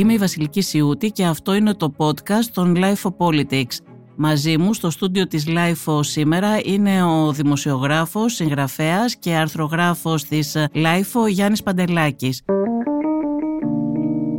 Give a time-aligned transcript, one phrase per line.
[0.00, 3.76] Είμαι η Βασιλική Σιούτη και αυτό είναι το podcast των Life Politics.
[4.16, 11.28] Μαζί μου στο στούντιο της Life σήμερα είναι ο δημοσιογράφος, συγγραφέας και αρθρογράφος της Life
[11.28, 12.42] Γιάννης Παντελάκης.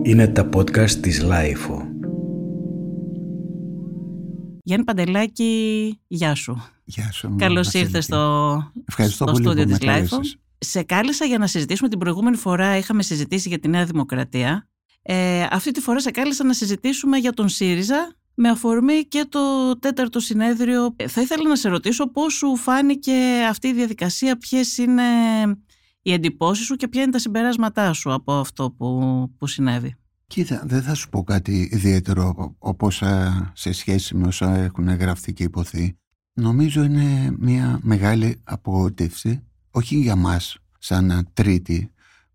[0.03, 1.85] Είναι τα podcast της Life.
[4.63, 6.63] Γιάννη Παντελάκη, γεια σου.
[6.83, 7.35] Γεια σου.
[7.37, 8.53] Καλώς ήρθες στο,
[8.85, 9.95] Ευχαριστώ στο πολύ στούντιο που της με Life.
[9.95, 10.37] κάλεσες.
[10.57, 14.65] Σε κάλεσα για να συζητήσουμε την προηγούμενη φορά είχαμε συζητήσει για τη Νέα Δημοκρατία.
[15.01, 19.39] Ε, αυτή τη φορά σε κάλεσα να συζητήσουμε για τον ΣΥΡΙΖΑ με αφορμή και το
[19.79, 20.95] τέταρτο συνέδριο.
[20.95, 23.13] Ε, θα ήθελα να σε ρωτήσω πώς σου φάνηκε
[23.49, 25.03] αυτή η διαδικασία, ποιες είναι
[26.01, 29.95] οι εντυπώσεις σου και ποια είναι τα συμπεράσματά σου από αυτό που, που συνέβη.
[30.27, 35.33] Κοίτα, δεν θα σου πω κάτι ιδιαίτερο όπως α, σε σχέση με όσα έχουν γραφτεί
[35.33, 35.95] και υποθεί.
[36.33, 41.90] Νομίζω είναι μια μεγάλη απογοήτευση, όχι για μας σαν τρίτη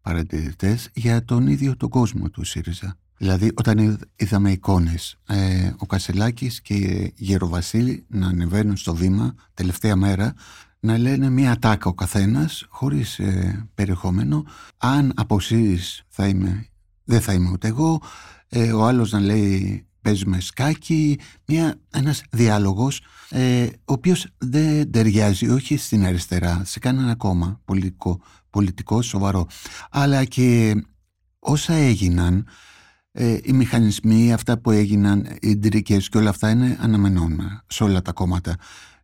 [0.07, 2.97] παρατηρητές, για τον ίδιο τον κόσμο του ΣΥΡΙΖΑ.
[3.17, 9.35] Δηλαδή όταν είδ- είδαμε εικόνες, ε, ο Κασελάκης και η Γεροβασίλη να ανεβαίνουν στο βήμα
[9.55, 10.35] τελευταία μέρα,
[10.81, 14.45] να λένε μία ατάκα ο καθένας, χωρίς ε, περιεχόμενο,
[14.77, 16.67] αν αποσύρεις θα είμαι,
[17.05, 18.03] δεν θα είμαι ούτε εγώ,
[18.49, 25.49] ε, ο άλλος να λέει παίζουμε σκάκι, μια, ένας διάλογος ε, ο οποίος δεν ταιριάζει
[25.49, 29.47] όχι στην αριστερά, σε κανένα κόμμα πολιτικό, πολιτικό σοβαρό,
[29.91, 30.75] αλλά και
[31.39, 32.47] όσα έγιναν,
[33.13, 38.03] ε, οι μηχανισμοί, αυτά που έγιναν, οι ντρικές και όλα αυτά είναι αναμενόμενα σε όλα
[38.03, 38.57] τα κόμματα.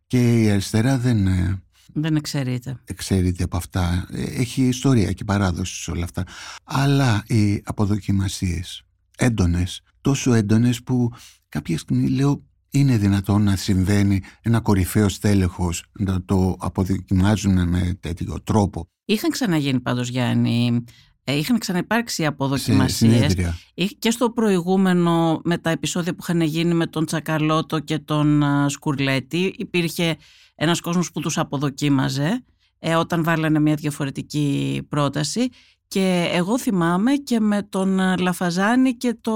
[0.07, 1.61] Και η αριστερά δεν ε,
[1.93, 2.79] Δεν εξαιρείται.
[2.85, 4.07] εξαιρείται από αυτά.
[4.11, 6.23] Ε, Έχει ιστορία και παράδοση σε όλα αυτά.
[6.63, 8.83] Αλλά οι αποδοκιμασίες
[9.17, 11.11] έντονες, τόσο έντονες που
[11.49, 18.41] κάποια στιγμή λέω είναι δυνατόν να συμβαίνει ένα κορυφαίο στέλεχος να το αποδοκιμάζουν με τέτοιο
[18.43, 20.83] τρόπο Είχαν ξαναγίνει πάντως Γιάννη,
[21.23, 23.57] ε, είχαν ξαναυπάρξει σε αποδοκιμασίες συνέδρια.
[23.73, 28.43] Είχε- και στο προηγούμενο με τα επεισόδια που είχαν γίνει με τον Τσακαλώτο και τον
[28.43, 30.15] α, Σκουρλέτη υπήρχε
[30.55, 32.43] ένας κόσμος που τους αποδοκίμαζε
[32.79, 35.49] ε, όταν βάλανε μια διαφορετική πρόταση
[35.87, 39.33] και εγώ θυμάμαι και με τον α, Λαφαζάνη και το,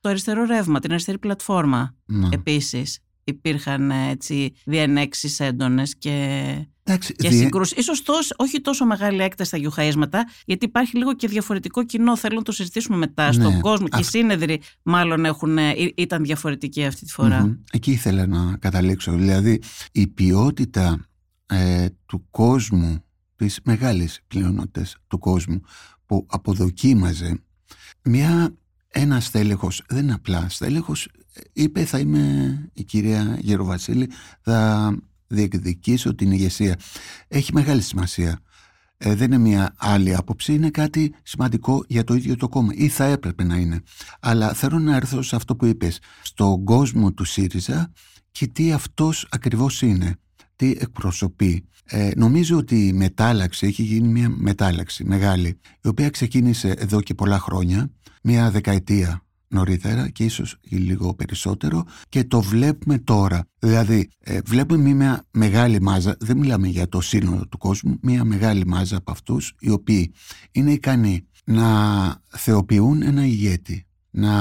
[0.00, 2.28] το αριστερό ρεύμα, την αριστερή πλατφόρμα Ναι.
[2.32, 6.10] επίσης υπήρχαν ε, έτσι διενέξεις έντονες και,
[6.82, 7.78] Εντάξει, και διε- συγκρούσεις.
[7.78, 12.16] Ίσως τόσο, όχι τόσο μεγάλη έκταση στα γιουχαίσματα, γιατί υπάρχει λίγο και διαφορετικό κοινό.
[12.16, 13.88] Θέλω να το συζητήσουμε μετά Ναι, στον κόσμο.
[13.88, 17.40] Και οι αυ- σύνεδροι μάλλον έχουν, ε, ή- ήταν διαφορετικοί αυτή τη φορά.
[17.40, 17.54] Μμμ.
[17.72, 19.12] Εκεί ήθελα να καταλήξω.
[19.12, 19.60] Δηλαδή
[19.92, 21.06] η ποιότητα
[21.46, 23.04] ε, του κόσμου,
[23.36, 25.60] της μεγάλης πλειονότητας του κόσμου
[26.06, 27.42] που αποδοκίμαζε
[28.02, 28.54] μια,
[28.88, 31.08] ένα στέλεχος, δεν είναι απλά στέλεχος,
[31.52, 34.90] είπε θα είμαι η κυρία Γεροβασίλη, θα
[35.26, 36.78] διεκδικήσω την ηγεσία.
[37.28, 38.38] Έχει μεγάλη σημασία.
[38.96, 42.88] Ε, δεν είναι μια άλλη άποψη, είναι κάτι σημαντικό για το ίδιο το κόμμα ή
[42.88, 43.82] θα έπρεπε να είναι.
[44.20, 47.92] Αλλά θέλω να έρθω σε αυτό που είπες, στον κόσμο του ΣΥΡΙΖΑ
[48.30, 50.16] και τι αυτός ακριβώς είναι,
[50.56, 51.68] τι εκπροσωπεί.
[51.84, 57.14] Ε, νομίζω ότι η μετάλλαξη, έχει γίνει μια μετάλλαξη μεγάλη, η οποία ξεκίνησε εδώ και
[57.14, 57.90] πολλά χρόνια,
[58.22, 63.46] μια δεκαετία νωρίτερα και ίσως και λίγο περισσότερο και το βλέπουμε τώρα.
[63.58, 68.66] Δηλαδή ε, βλέπουμε μια μεγάλη μάζα, δεν μιλάμε για το σύνολο του κόσμου, μια μεγάλη
[68.66, 70.12] μάζα από αυτούς οι οποίοι
[70.52, 71.66] είναι ικανοί να
[72.28, 74.34] θεοποιούν ένα ηγέτη, να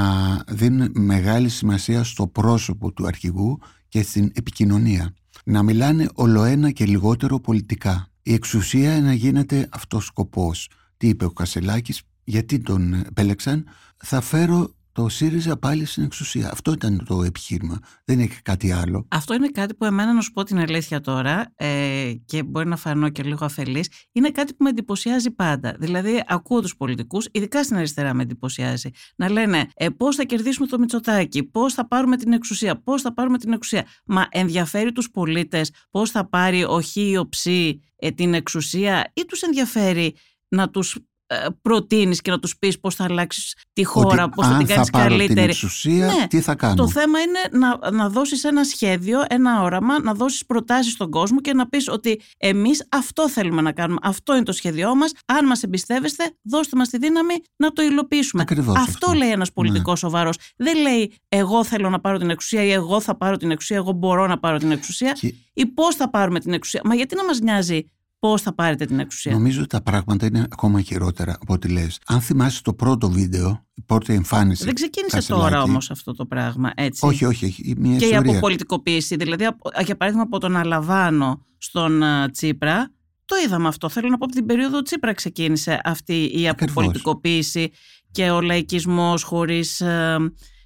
[0.47, 5.13] δίνουν μεγάλη σημασία στο πρόσωπο του αρχηγού και στην επικοινωνία.
[5.43, 8.07] Να μιλάνε ολοένα και λιγότερο πολιτικά.
[8.23, 10.69] Η εξουσία να γίνεται αυτός σκοπός.
[10.97, 13.65] Τι είπε ο Κασελάκης, γιατί τον επέλεξαν,
[13.97, 16.51] θα φέρω το ΣΥΡΙΖΑ πάλι στην εξουσία.
[16.51, 17.79] Αυτό ήταν το επιχείρημα.
[18.05, 19.07] Δεν έχει κάτι άλλο.
[19.09, 22.75] Αυτό είναι κάτι που εμένα να σου πω την αλήθεια τώρα ε, και μπορεί να
[22.75, 25.75] φανώ και λίγο αφελής, είναι κάτι που με εντυπωσιάζει πάντα.
[25.79, 30.67] Δηλαδή ακούω τους πολιτικούς, ειδικά στην αριστερά με εντυπωσιάζει, να λένε ε, πώς θα κερδίσουμε
[30.67, 33.85] το Μητσοτάκι, πώς θα πάρουμε την εξουσία, πώς θα πάρουμε την εξουσία.
[34.05, 39.11] Μα ενδιαφέρει τους πολίτες πώς θα πάρει ο Χ ή ο Ψ ε, την εξουσία
[39.13, 40.15] ή τους ενδιαφέρει
[40.47, 40.97] να τους
[41.33, 44.57] ε, προτείνεις και να τους πεις πώς θα αλλάξεις τη χώρα, Ότι πώς θα αν
[44.57, 45.49] την κάνεις θα πάρω την καλύτερη.
[45.49, 50.01] εξουσία, Ναι, τι θα κάνω; Το θέμα είναι να, να δώσεις ένα σχέδιο, ένα όραμα,
[50.01, 53.99] να δώσεις προτάσεις στον κόσμο και να πεις ότι εμείς αυτό θέλουμε να κάνουμε.
[54.03, 55.11] Αυτό είναι το σχέδιό μας.
[55.25, 58.41] Αν μας εμπιστεύεστε, δώστε μας τη δύναμη να το υλοποιήσουμε.
[58.41, 59.13] Ακριβώς αυτό, αυτό.
[59.13, 60.09] λέει ένας πολιτικός Ναι.
[60.09, 60.37] σοβαρός.
[60.57, 63.91] Δεν λέει εγώ θέλω να πάρω την εξουσία ή εγώ θα πάρω την εξουσία, εγώ
[63.91, 66.81] μπορώ να πάρω την εξουσία Και ή πώς θα πάρουμε την εξουσία.
[66.83, 67.85] Μα γιατί να μας νοιάζει
[68.29, 69.31] πώς θα πάρετε την εξουσία.
[69.31, 71.99] Νομίζω ότι τα πράγματα είναι ακόμα χειρότερα από ό,τι λες.
[72.05, 74.63] Αν θυμάσαι το πρώτο βίντεο, η πρώτη εμφάνιση.
[74.65, 75.45] Δεν ξεκίνησε Κασελάκη.
[75.49, 77.05] τώρα όμως αυτό το πράγμα, έτσι.
[77.05, 78.31] Όχι, όχι, έχει μια και η ιστορία.
[78.31, 79.15] αποπολιτικοποίηση.
[79.15, 82.91] Δηλαδή, απο- για παράδειγμα, από τον Αλαβάνο στον α, Τσίπρα,
[83.25, 83.89] το είδαμε αυτό.
[83.89, 87.71] Θέλω να πω από την περίοδο Τσίπρα ξεκίνησε αυτή η αποπολιτικοποίηση
[88.11, 89.81] και ο λαϊκισμός χωρίς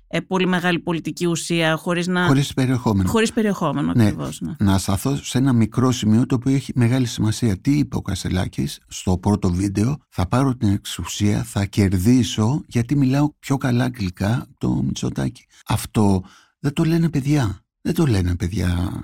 [0.08, 2.26] ε, ε, πολύ μεγάλη πολιτική ουσία, χωρίς να...
[2.26, 3.10] Χωρίς περιεχόμενο.
[3.10, 4.04] Χωρίς περιεχόμενο, ναι.
[4.04, 4.42] ακριβώς.
[4.42, 4.56] Ναι.
[4.60, 7.58] Να σταθώ σε ένα μικρό σημείο το οποίο έχει μεγάλη σημασία.
[7.58, 13.34] Τι είπε ο Κασελάκης στο πρώτο βίντεο, θα πάρω την εξουσία, θα κερδίσω γιατί μιλάω
[13.40, 15.46] πιο καλά αγγλικά το Μητσοτάκι.
[15.68, 16.24] Αυτό
[16.60, 17.62] δεν το λένε παιδιά.
[17.82, 19.02] Δεν το λένε παιδιά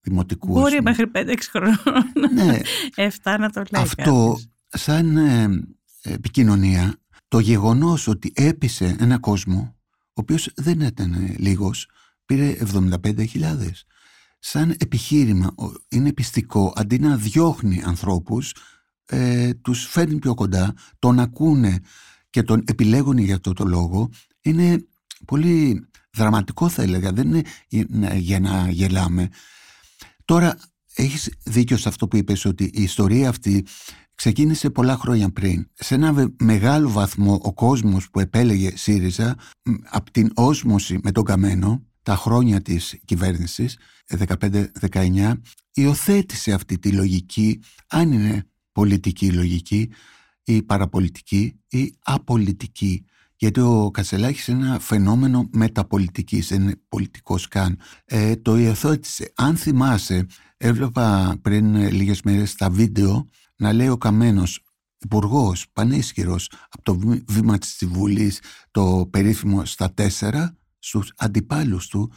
[0.00, 0.52] δημοτικού.
[0.52, 1.78] Μπορεί μέχρι 5-6 χρόνια.
[2.34, 2.58] Ναι.
[2.94, 3.82] 7 να το λέει.
[3.82, 4.38] Αυτό
[4.68, 5.48] σαν ε,
[6.02, 6.94] επικοινωνία,
[7.28, 9.79] το γεγονός ότι έπεισε ένα κόσμο, ο
[10.20, 11.88] οποίος δεν ήταν λίγος,
[12.26, 13.84] πήρε 75.000.
[14.38, 15.54] Σαν επιχείρημα
[15.88, 18.54] είναι πιστικό, αντί να διώχνει ανθρώπους,
[19.06, 21.80] ε, τους φέρνει πιο κοντά, τον ακούνε
[22.30, 24.86] και τον επιλέγουν για αυτό το λόγο, είναι
[25.26, 29.28] πολύ δραματικό θα έλεγα, δεν είναι για να γελάμε.
[30.24, 30.56] Τώρα
[31.00, 33.66] έχεις δίκιο σε αυτό που είπες ότι η ιστορία αυτή
[34.14, 35.66] ξεκίνησε πολλά χρόνια πριν.
[35.74, 39.36] Σε ένα μεγάλο βαθμό ο κόσμος που επέλεγε ΣΥΡΙΖΑ
[39.90, 43.78] από την όσμωση με τον Καμένο τα χρόνια της κυβέρνησης
[44.90, 45.32] 15-19
[45.72, 49.90] υιοθέτησε αυτή τη λογική αν είναι πολιτική λογική
[50.44, 53.04] ή παραπολιτική ή απολιτική
[53.40, 57.78] γιατί ο Κασελάκης είναι ένα φαινόμενο μεταπολιτικής, δεν είναι πολιτικός καν.
[58.04, 59.32] Ε, το υιοθέτησε.
[59.36, 60.26] Αν θυμάσαι,
[60.62, 64.64] έβλεπα πριν λίγες μέρες τα βίντεο να λέει ο Καμένος
[64.98, 68.40] υπουργός πανίσχυρος από το βήμα της Βουλής
[68.70, 72.12] το περίφημο στα τέσσερα στους αντιπάλους του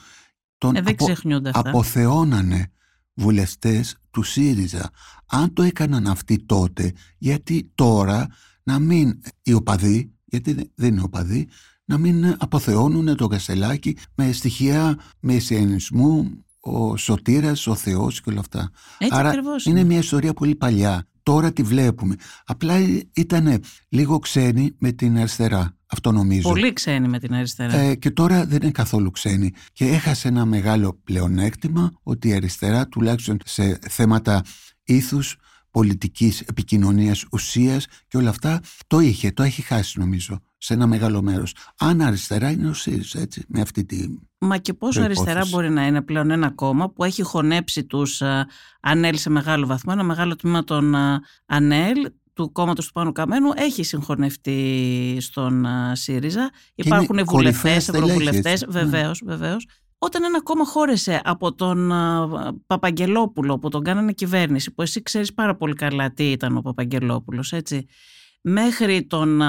[0.58, 1.06] τον ε, απο,
[1.52, 2.72] αποθεώνανε
[3.14, 4.90] βουλευτές του ΣΥΡΙΖΑ.
[5.26, 8.28] Αν το έκαναν αυτοί τότε, γιατί τώρα
[8.64, 11.48] να μην οι οπαδοί γιατί δεν είναι οπαδοί,
[11.86, 18.72] να μην αποθεώνουν το Κασελάκι με στοιχεία μεσιανισμού, ο σωτήρας, ο Θεός και όλα αυτά.
[18.98, 19.34] Έτσι Άρα
[19.66, 19.84] είναι.
[19.84, 21.08] μια ιστορία πολύ παλιά.
[21.24, 22.16] Τώρα τη βλέπουμε.
[22.46, 22.76] Απλά
[23.14, 25.78] ήταν λίγο ξένη με την αριστερά.
[25.86, 26.50] Αυτό νομίζω.
[26.50, 27.78] Πολύ ξένη με την αριστερά.
[27.78, 29.52] Ε, και τώρα δεν είναι καθόλου ξένη.
[29.74, 34.42] Και έχασε ένα μεγάλο πλεονέκτημα ότι η αριστερά τουλάχιστον σε θέματα
[34.84, 35.36] ήθους
[35.72, 41.22] πολιτικής επικοινωνίας, ουσίας και όλα αυτά το είχε, το έχει χάσει νομίζω σε ένα μεγάλο
[41.22, 41.56] μέρος.
[41.78, 44.08] Αν αριστερά είναι ο ΣΥΡΙΖΑ έτσι, με αυτή τη
[44.38, 48.42] Μα και πόσο αριστερά μπορεί να είναι πλέον ένα κόμμα που έχει χωνέψει τους uh,
[48.82, 53.52] ΑΝΕΛ σε μεγάλο βαθμό, ένα μεγάλο τμήμα των uh, ΑΝΕΛ του κόμματος του Πάνου Καμένου
[53.56, 56.52] έχει συγχωνευτεί στον ΣΥΡΙΖΑ.
[56.76, 59.68] Υπάρχουν βουλευτές, ευρωβουλευτές, βεβαίως, βεβαίως.
[59.98, 61.92] Όταν ένα κόμμα χώρεσε από τον
[62.68, 67.52] Παπαγγελόπουλο που τον κάνανε κυβέρνηση, που εσύ ξέρεις πάρα πολύ καλά τι ήταν ο Παπαγγελόπουλος,
[67.52, 67.86] έτσι,
[68.44, 69.42] μέχρι τον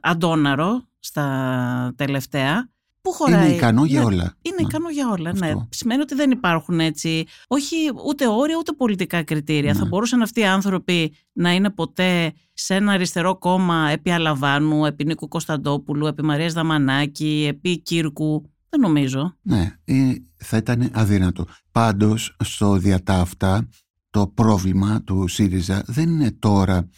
[0.00, 2.68] Αντόναρο στα τελευταία,
[3.04, 3.46] που χωράει.
[3.46, 4.34] Είναι ικανό για όλα.
[4.42, 5.52] Είναι ικανό για όλα, ναι.
[5.68, 9.72] Σημαίνει ότι δεν υπάρχουν έτσι, όχι ούτε όρια ούτε πολιτικά κριτήρια.
[9.72, 9.78] Ναι.
[9.78, 15.04] Θα μπορούσαν αυτοί οι άνθρωποι να είναι ποτέ σε ένα αριστερό κόμμα επί Αλαβάνου, επί
[15.04, 18.42] Νίκου Κωνσταντόπουλου, επί Μαρίας Δαμανάκη, επί Κύρκου.
[18.68, 19.36] Δεν νομίζω.
[19.42, 21.44] Ναι, ε, θα ήταν αδύνατο.
[21.72, 23.68] Πάντως, στο διατάφτα,
[24.10, 26.88] το πρόβλημα του ΣΥΡΙΖΑ δεν είναι τώρα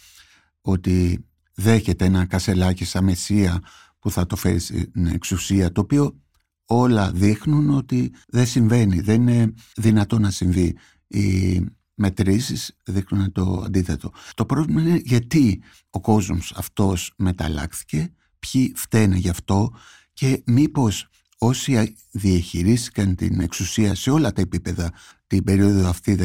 [0.67, 3.61] ότι δέχεται ένα κασελάκι σαν μεσία
[3.99, 6.21] που θα το φέρει στην εξουσία, το οποίο
[6.65, 10.77] όλα δείχνουν ότι δεν συμβαίνει, δεν είναι δυνατό να συμβεί.
[11.07, 14.11] Οι μετρήσεις δείχνουν το αντίθετο.
[14.33, 19.73] Το πρόβλημα είναι γιατί ο κόσμος αυτός μεταλλάχθηκε, ποιοι φταίνε γι' αυτό
[20.13, 24.91] και μήπως όσοι διαχειρίστηκαν την εξουσία σε όλα τα επίπεδα
[25.27, 26.17] την περίοδο αυτή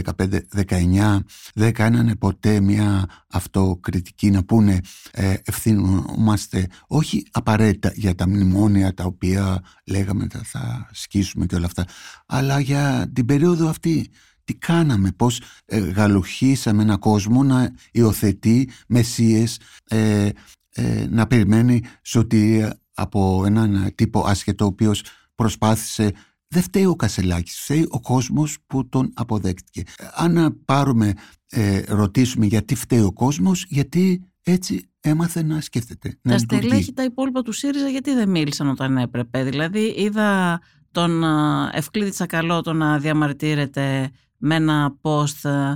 [0.66, 1.18] 15-19
[1.54, 9.04] δεν κάνανε ποτέ μια αυτοκριτική να πούνε ε, ευθύνομαστε όχι απαραίτητα για τα μνημόνια τα
[9.04, 11.84] οποία λέγαμε θα, θα σκίσουμε και όλα αυτά
[12.26, 14.10] αλλά για την περίοδο αυτή
[14.44, 20.28] τι κάναμε, πώς ε, γαλουχίσαμε έναν κόσμο να υιοθετεί μεσίες, ε,
[20.74, 25.02] ε, να περιμένει σωτηρία από έναν τύπο άσχετο ο οποίος
[25.34, 26.12] προσπάθησε
[26.52, 29.82] δεν φταίει ο Κασελάκης, φταίει ο κόσμος που τον αποδέχτηκε.
[30.14, 31.12] Αν πάρουμε,
[31.48, 36.18] ε, ρωτήσουμε γιατί φταίει ο κόσμος, γιατί έτσι έμαθε να σκέφτεται.
[36.22, 41.24] Τα στελέχη τα υπόλοιπα του ΣΥΡΙΖΑ γιατί δεν μίλησαν όταν έπρεπε; Δηλαδή είδα τον
[41.72, 45.74] Ευκλήδη Τσακαλώτο να διαμαρτύρεται με ένα post ε,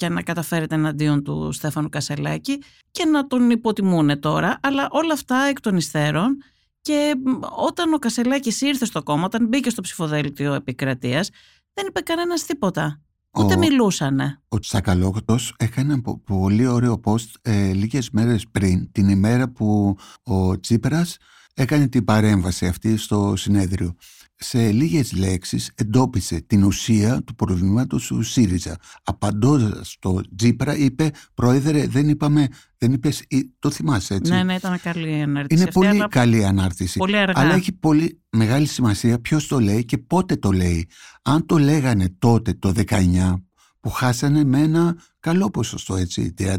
[0.00, 5.36] και να καταφέρεται εναντίον του Στέφανου Κασελάκη και να τον υποτιμούν τώρα, αλλά όλα αυτά
[5.36, 6.42] εκ των υστέρων
[6.80, 7.14] και
[7.56, 11.30] όταν ο Κασελάκης ήρθε στο κόμμα, όταν μπήκε στο ψηφοδέλτιο επικρατείας,
[11.72, 13.00] δεν είπε κανένας τίποτα.
[13.38, 14.40] Ούτε ο, μιλούσανε.
[14.48, 20.60] Ο Τσακαλόκτος έκανε ένα πολύ ωραίο post ε, λίγες μέρες πριν, την ημέρα που ο
[20.60, 21.16] Τσίπρας
[21.54, 23.94] έκανε την παρέμβαση αυτή στο συνέδριο.
[24.42, 28.76] Σε λίγες λέξεις εντόπισε την ουσία του προβλήματος του ΣΥΡΙΖΑ.
[29.02, 33.22] Απαντώντας στο Τζίπρα είπε «Πρόεδρε, δεν είπαμε, δεν είπες,
[33.58, 34.32] το θυμάσαι έτσι».
[34.32, 35.62] Ναι, ναι, ήταν καλή ανάρτηση.
[35.62, 36.98] Είναι πολύ καλή ανάρτηση.
[36.98, 37.40] Πολύ αργά.
[37.40, 40.88] Αλλά έχει πολύ μεγάλη σημασία ποιος το λέει και πότε το λέει.
[41.22, 43.42] Αν το λέγανε τότε το 19
[43.80, 46.54] που χάσανε με ένα καλό ποσοστό έτσι, 31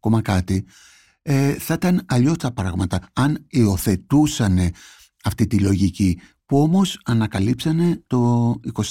[0.00, 0.66] κόμμα κάτι,
[1.22, 3.08] ε, θα ήταν αλλιώς τα πράγματα.
[3.12, 4.58] Αν υιοθετούσαν
[5.24, 6.20] αυτή τη λογική
[6.54, 8.82] που όμως ανακαλύψανε το 24.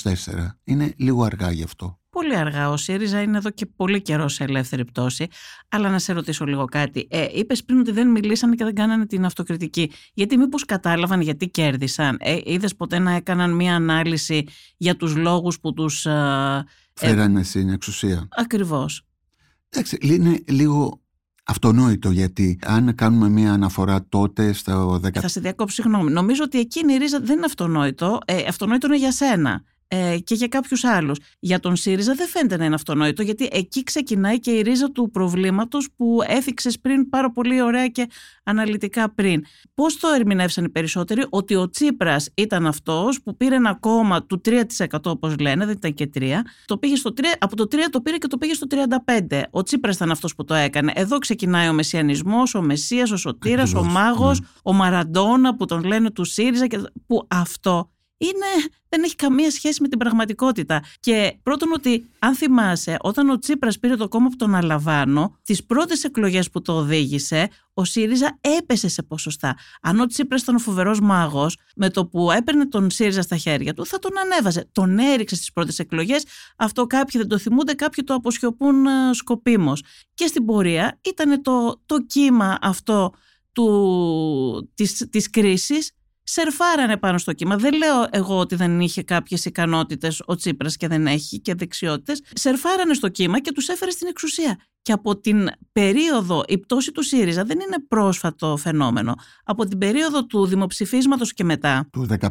[0.63, 1.99] Είναι λίγο αργά γι' αυτό.
[2.09, 2.69] Πολύ αργά.
[2.69, 5.27] Ο ΣΥΡΙΖΑ είναι εδώ και πολύ καιρό σε ελεύθερη πτώση.
[5.69, 7.07] Αλλά να σε ρωτήσω λίγο κάτι.
[7.09, 9.91] Ε, Είπες πριν ότι δεν μιλήσανε και δεν κάνανε την αυτοκριτική.
[10.13, 15.59] Γιατί μήπως κατάλαβαν γιατί κέρδισαν; Ε, Είδες ποτέ να έκαναν μία ανάλυση για τους λόγους
[15.59, 16.05] που τους.
[16.05, 18.27] Ε, Φέρανε στην εξουσία.
[18.31, 19.05] Ακριβώς.
[19.69, 21.02] Εντάξει, είναι λίγο
[21.43, 25.09] αυτονόητο γιατί αν κάνουμε μια αναφορά τότε στο 10...
[25.13, 26.11] Θα σε διακόψω, συγγνώμη.
[26.11, 28.19] Νομίζω ότι εκείνη η ρίζα δεν είναι αυτονόητο.
[28.25, 29.63] Ε, αυτονόητο είναι για σένα
[29.95, 31.19] ε, και για κάποιους άλλους.
[31.39, 35.09] Για τον ΣΥΡΙΖΑ δεν φαίνεται να είναι αυτονόητο, γιατί εκεί ξεκινάει και η ρίζα του
[35.11, 38.09] προβλήματος που έθιξε πριν πάρα πολύ ωραία και
[38.43, 39.43] αναλυτικά πριν.
[39.73, 44.41] Πώς το ερμηνεύσαν οι περισσότεροι, ότι ο Τσίπρας ήταν αυτός που πήρε ένα κόμμα του
[44.45, 44.61] 3%
[45.03, 46.33] όπως λένε, δεν ήταν και 3,
[46.65, 49.41] το πήγε στο 3, από το 3 το πήρε και το πήγε στο 35.
[49.49, 50.91] Ο Τσίπρας ήταν αυτός που το έκανε.
[50.95, 54.47] Εδώ ξεκινάει ο Μεσιανισμός, ο Μεσία, ο Σωτήρας, ο Μάγος, ναι.
[54.63, 57.92] ο Μαραντόνα που τον λένε του ΣΥΡΙΖΑ, και, που αυτό
[58.23, 60.83] είναι, δεν έχει καμία σχέση με την πραγματικότητα.
[60.99, 65.63] Και πρώτον ότι, αν θυμάσαι, όταν ο Τσίπρας πήρε το κόμμα από τον Αλαβάνο, τις
[65.63, 69.57] πρώτες εκλογές που το οδήγησε, ο ΣΥΡΙΖΑ έπεσε σε ποσοστά.
[69.81, 73.73] Αν ο Τσίπρας ήταν ο φοβερός μάγος, με το που έπαιρνε τον ΣΥΡΙΖΑ στα χέρια
[73.73, 74.69] του, θα τον ανέβαζε.
[74.71, 76.25] Τον έριξε στις πρώτες εκλογές.
[76.57, 79.83] Αυτό κάποιοι δεν το θυμούνται, κάποιοι το αποσιωπούν ε, σκοπίμως.
[80.13, 83.13] Και στην πορεία ήταν το, το κύμα αυτό
[83.51, 85.91] του, της, της κρίσης
[86.23, 87.55] σερφάρανε πάνω στο κύμα.
[87.55, 92.21] Δεν λέω εγώ ότι δεν είχε κάποιες ικανότητες ο Τσίπρας και δεν έχει και δεξιότητες.
[92.33, 94.59] Σερφάρανε στο κύμα και τους έφερε στην εξουσία.
[94.81, 99.13] Και από την περίοδο, η πτώση του ΣΥΡΙΖΑ δεν είναι πρόσφατο φαινόμενο.
[99.43, 101.89] Από την περίοδο του δημοψηφίσματος και μετά.
[101.91, 102.29] Του 2015.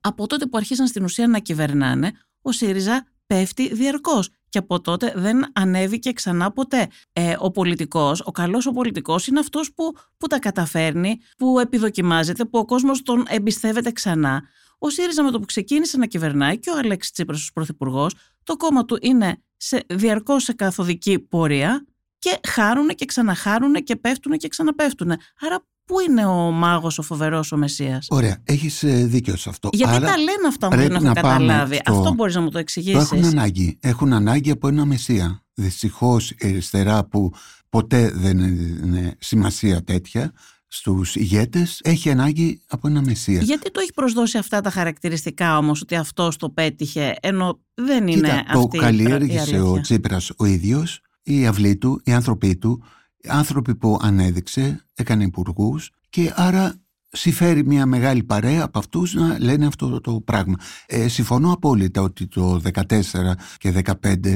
[0.00, 5.12] Από τότε που αρχίσαν στην ουσία να κυβερνάνε, ο ΣΥΡΙΖΑ πέφτει διαρκώς και από τότε
[5.16, 6.88] δεν ανέβηκε ξανά ποτέ.
[7.12, 12.44] Ε, ο πολιτικός, ο καλός ο πολιτικός είναι αυτός που, που τα καταφέρνει, που επιδοκιμάζεται,
[12.44, 14.42] που ο κόσμος τον εμπιστεύεται ξανά.
[14.78, 18.56] Ο ΣΥΡΙΖΑ με το που ξεκίνησε να κυβερνάει και ο Αλέξης Τσίπρας ως πρωθυπουργός, το
[18.56, 21.86] κόμμα του είναι σε, διαρκώς σε καθοδική πορεία
[22.18, 25.12] και χάρουν και ξαναχάρουν και πέφτουν και ξαναπέφτουν.
[25.40, 28.02] Άρα Πού είναι ο μάγος, ο φοβερός, ο Μεσία.
[28.08, 29.68] Ωραία, έχεις ε, δίκιο σε αυτό.
[29.72, 31.80] Γιατί τα λένε αυτά που δεν έχω καταλάβει.
[31.84, 33.12] Αυτό μπορείς να μου το εξηγήσεις.
[33.12, 33.78] Έχουν ανάγκη.
[33.80, 35.42] Έχουν ανάγκη από ένα Μεσία.
[35.54, 37.32] Δυστυχώς η αριστερά που
[37.68, 40.32] ποτέ δεν είναι σημασία τέτοια
[40.74, 43.40] στους ηγέτες έχει ανάγκη από ένα μεσία.
[43.40, 48.28] Γιατί το έχει προσδώσει αυτά τα χαρακτηριστικά όμως ότι αυτό το πέτυχε ενώ δεν είναι
[48.28, 52.84] Κοίτα, αυτή το καλλιέργησε ο Τσίπρας ο ίδιος, οι αυλοί του, οι άνθρωποι του
[53.28, 56.74] άνθρωποι που ανέδειξε, έκανε υπουργούς και άρα
[57.16, 60.54] συμφέρει μια μεγάλη παρέα από αυτούς να λένε αυτό το πράγμα.
[60.86, 62.82] Ε, συμφωνώ απόλυτα ότι το 14
[63.56, 64.34] και 15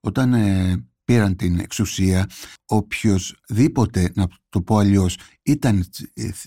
[0.00, 2.26] όταν ε, πήραν την εξουσία
[2.64, 5.86] οποιοδήποτε, να το πω αλλιώς, ήταν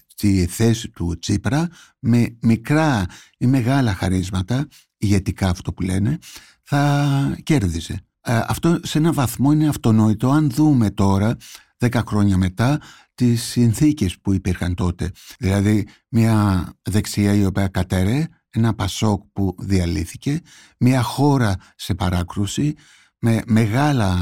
[0.07, 1.67] στη θέση του Τσίπρα
[1.99, 3.05] με μικρά
[3.37, 6.19] ή μεγάλα χαρίσματα, ηγετικά αυτό που λένε,
[6.63, 8.01] θα κέρδιζε.
[8.21, 11.37] Ε, αυτό σε ένα βαθμό είναι αυτονόητο αν δούμε τώρα
[11.83, 12.79] δέκα χρόνια μετά
[13.15, 15.11] τις συνθήκες που υπήρχαν τότε.
[15.39, 20.39] Δηλαδή μια δεξιά η οποία κατέρε, ένα πασόκ που διαλύθηκε,
[20.77, 22.73] μια χώρα σε παράκρουση
[23.19, 24.17] με μεγάλα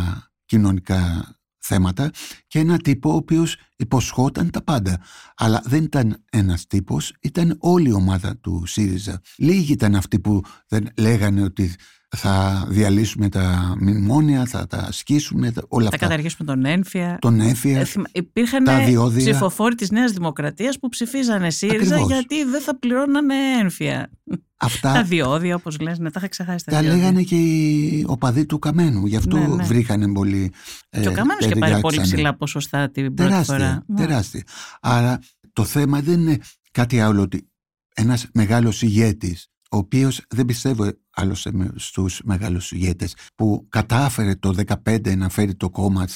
[0.46, 2.12] κοινωνικά θέματα
[2.48, 5.02] και ένα τύπο ο οποίος υποσχόταν τα πάντα.
[5.36, 9.22] Αλλά δεν ήταν ένας τύπος, ήταν όλη η ομάδα του ΣΥΡΙΖΑ.
[9.38, 11.76] Λίγοι ήταν αυτοί που δεν λέγανε ότι
[12.18, 15.90] θα διαλύσουμε τα μνημόνια, θα τα ασκήσουμε, όλα θα αυτά.
[15.90, 17.18] Θα καταργήσουμε τον ένφια.
[17.22, 19.32] Τον ένφια, ε, Υπήρχαν τα διόδια.
[19.32, 24.10] ψηφοφόροι της Νέας Δημοκρατίας που ψηφίζανε ΣΥΡΙΖΑ γιατί δεν θα πληρώνανε ένφια.
[24.58, 28.46] Αυτά, τα διόδια όπως λες, ναι, τα είχα ξεχάσει τα, τα λέγανε και οι οπαδοί
[28.46, 29.64] του Καμένου, γι' αυτό ναι, ναι.
[29.64, 30.52] βρήκανε πολύ
[30.90, 33.34] Και ο Καμένος και πάρει πολύ ψηλά ποσοστά την πρώτη
[33.72, 34.08] τεράστια, φορά.
[34.08, 34.44] Τεράστια.
[34.82, 35.20] Άρα
[35.54, 36.40] το θέμα δεν είναι
[36.72, 37.50] κάτι άλλο ότι
[37.96, 41.36] ένας μεγάλος ηγέτης ο οποίος δεν πιστεύω άλλο
[41.75, 46.08] στους μεγάλους ηγέτες που κατάφερε το 2015 να φέρει το κόμμα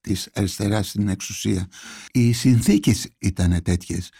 [0.00, 1.66] της αριστεράς στην εξουσία.
[2.12, 4.10] Οι συνθήκες ήταν τέτοιες.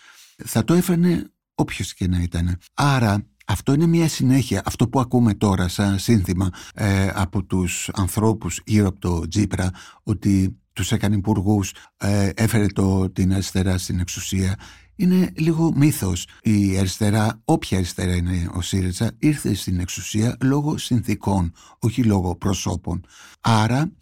[0.44, 2.58] Θα το έφερνε όποιος και να ήταν.
[2.74, 8.60] Άρα αυτό είναι μια συνέχεια, αυτό που ακούμε τώρα σαν σύνθημα ε, από τους ανθρώπους
[8.66, 9.70] γύρω από το Τζίπρα,
[10.02, 14.56] ότι τους έκανε υπουργούς, ε, έφερε το, την αριστερά στην εξουσία.
[14.96, 16.26] Είναι λίγο μύθος.
[16.42, 23.04] Η αριστερά, όποια αριστερά είναι ο ΣΥΡΙΖΑ, ήρθε στην εξουσία λόγω συνθήκων, όχι λόγω προσώπων.
[23.40, 23.92] Άρα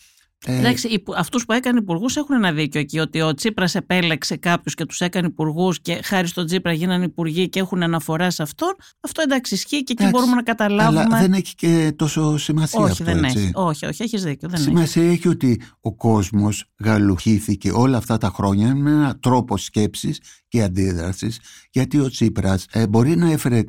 [0.44, 2.98] ε, Εντάξει, αυτούς που έκανε υπουργούς έχουν ένα δίκιο εκεί.
[2.98, 7.48] Ότι ο Τσίπρας επέλεξε κάποιους και τους έκανε υπουργούς και χάρη στον Τσίπρα γίνανε υπουργοί
[7.48, 8.74] και έχουν αναφορά σε αυτόν.
[9.00, 11.00] Αυτό εντάξει ισχύει και εκεί μπορούμε να καταλάβουμε.
[11.00, 13.04] Αλλά δεν έχει και τόσο σημασία όχι, αυτό.
[13.04, 13.38] Δεν έτσι.
[13.38, 13.50] Έχει.
[13.54, 14.48] Όχι, όχι, έχεις δίκιο.
[14.48, 15.12] Δεν σημασία έχει.
[15.12, 21.40] έχει ότι ο κόσμος γαλουχήθηκε όλα αυτά τα χρόνια με έναν τρόπο σκέψης και αντίδρασης.
[21.70, 23.62] Γιατί ο Τσίπρας ε, μπορεί να έφερε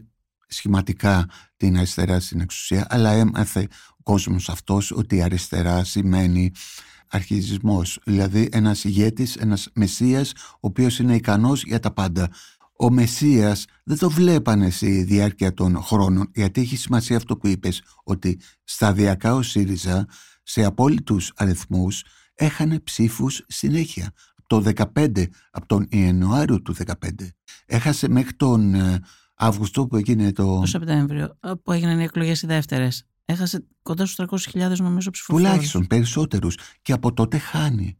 [0.48, 3.68] σχηματικά την αριστερά στην εξουσία, αλλά έμαθε
[4.04, 6.52] κόσμος αυτός ότι η αριστερά σημαίνει
[7.08, 12.30] αρχιζισμός, δηλαδή ένας ηγέτης, ένας μεσσίας ο οποίος είναι ικανός για τα πάντα.
[12.80, 17.82] Ο Μεσσίας δεν το βλέπανε στη διάρκεια των χρόνων γιατί έχει σημασία αυτό που είπες
[18.04, 20.06] ότι σταδιακά ο ΣΥΡΙΖΑ
[20.44, 22.04] σε απόλυτους αριθμούς
[22.36, 24.12] έχανε ψήφους συνέχεια.
[24.48, 24.64] Το
[24.94, 27.34] 15, από τον Ιανουάριο του 2015.
[27.66, 28.76] Έχασε μέχρι τον
[29.40, 30.60] ε, Αύγουστο που έγινε το...
[30.60, 33.04] Το Σεπτέμβριο που έγιναν οι εκλογές οι δεύτερες.
[33.26, 35.48] Έχασε κοντά στους 300.000 νομίζω ψηφοφόρους.
[35.48, 36.58] Τουλάχιστον περισσότερους.
[36.82, 37.98] Και από τότε χάνει.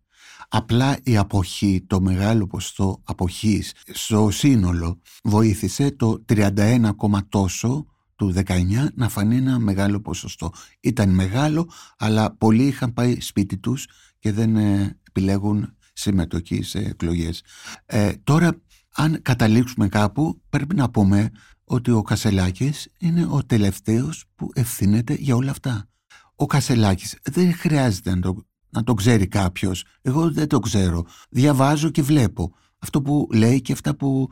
[0.50, 6.90] Απλά η αποχή, το μεγάλο ποστό αποχής στο σύνολο βοήθησε το 31,
[7.30, 10.52] τόσο του 19 να φανεί ένα μεγάλο ποσοστό.
[10.80, 13.88] Ήταν μεγάλο, αλλά πολλοί είχαν πάει σπίτι τους
[14.20, 17.44] και δεν ε, επιλέγουν συμμετοχή σε εκλογές.
[17.86, 18.62] Ε, τώρα,
[19.00, 21.32] αν καταλήξουμε κάπου, πρέπει να πούμε
[21.64, 25.90] ότι ο Κασελάκης είναι ο τελευταίος που ευθύνεται για όλα αυτά.
[26.36, 29.86] Ο Κασελάκης δεν χρειάζεται να το, να το ξέρει κάποιος.
[30.02, 31.06] Εγώ δεν το ξέρω.
[31.30, 34.30] Διαβάζω και βλέπω αυτό που λέει και αυτά που,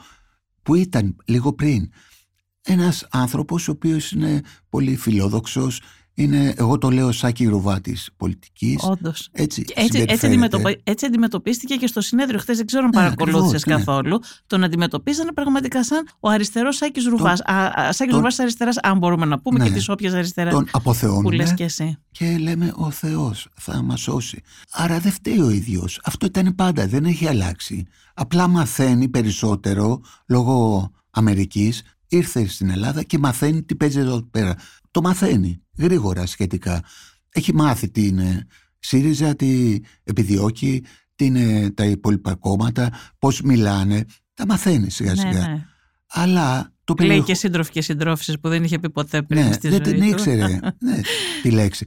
[0.62, 1.92] που ήταν λίγο πριν.
[2.62, 5.82] Ένας άνθρωπος ο οποίος είναι πολύ φιλόδοξος,
[6.18, 8.84] είναι, εγώ το λέω Σάκη Ρουβά τη πολιτικής.
[8.84, 9.30] Όντως.
[9.32, 10.82] Έτσι, έτσι, έτσι, αντιμετωπι...
[10.84, 12.40] έτσι αντιμετωπίστηκε και στο συνέδριο.
[12.40, 13.76] Χθες δεν ξέρω αν ναι, παρακολούθησες ναι.
[13.76, 14.20] καθόλου.
[14.48, 17.42] Τον αντιμετωπίζανε πραγματικά σαν ο αριστερός Σάκης Ρουβάς.
[17.90, 18.16] Σάκης τον...
[18.16, 19.70] Ρουβάς αριστεράς, αν μπορούμε να πούμε, ναι.
[19.70, 20.50] και τη όποια αριστερά.
[20.50, 21.22] Τον αποθεώνουμε.
[21.22, 21.98] Που λες και εσύ.
[22.12, 24.42] Και λέμε ο Θεός θα μας σώσει.
[24.72, 26.00] Άρα δεν φταίει ο ίδιος.
[26.04, 27.86] Αυτό ήταν πάντα, δεν έχει αλλάξει.
[28.14, 31.82] Απλά μαθαίνει περισσότερο λόγω Αμερικής
[32.16, 34.56] ήρθε στην Ελλάδα και μαθαίνει τι παίζει εδώ πέρα.
[34.92, 36.84] Το μαθαίνει γρήγορα σχετικά.
[37.30, 38.48] Έχει μάθει τι είναι
[38.80, 40.84] ΣΥΡΙΖΑ, τι επιδιώκει,
[41.16, 44.06] τι είναι τα υπόλοιπα κόμματα, πώς μιλάνε.
[44.34, 45.48] Τα μαθαίνει σιγά ναι, σιγά.
[45.48, 45.66] Ναι.
[46.08, 49.70] Αλλά το Λέει και σύντροφοι και συντρόφισσες που δεν είχε πει ποτέ πριν ναι, στη
[49.70, 51.02] δεν ζωή την ήξερε ναι,
[51.42, 51.86] τη λέξη.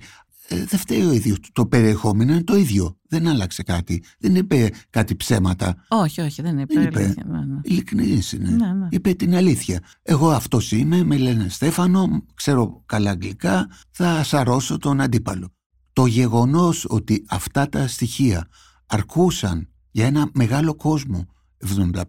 [0.50, 1.38] Ε, δεν φταίει ο ίδιος.
[1.52, 2.98] Το περιεχόμενο είναι το ίδιο.
[3.08, 4.02] Δεν άλλαξε κάτι.
[4.18, 5.84] Δεν είπε κάτι ψέματα.
[5.88, 6.74] Όχι, όχι, δεν είπε.
[6.74, 7.02] Δεν είπε.
[7.02, 7.60] Αλήθεια, ναι, ναι.
[7.62, 8.50] Ειλικρινής είναι.
[8.50, 8.86] Ναι, ναι.
[8.90, 9.80] Είπε την αλήθεια.
[10.02, 15.52] Εγώ αυτός είμαι, με λένε Στέφανο, ξέρω καλά αγγλικά, θα σαρώσω τον αντίπαλο.
[15.92, 18.48] Το γεγονός ότι αυτά τα στοιχεία
[18.86, 21.26] αρκούσαν για ένα μεγάλο κόσμο,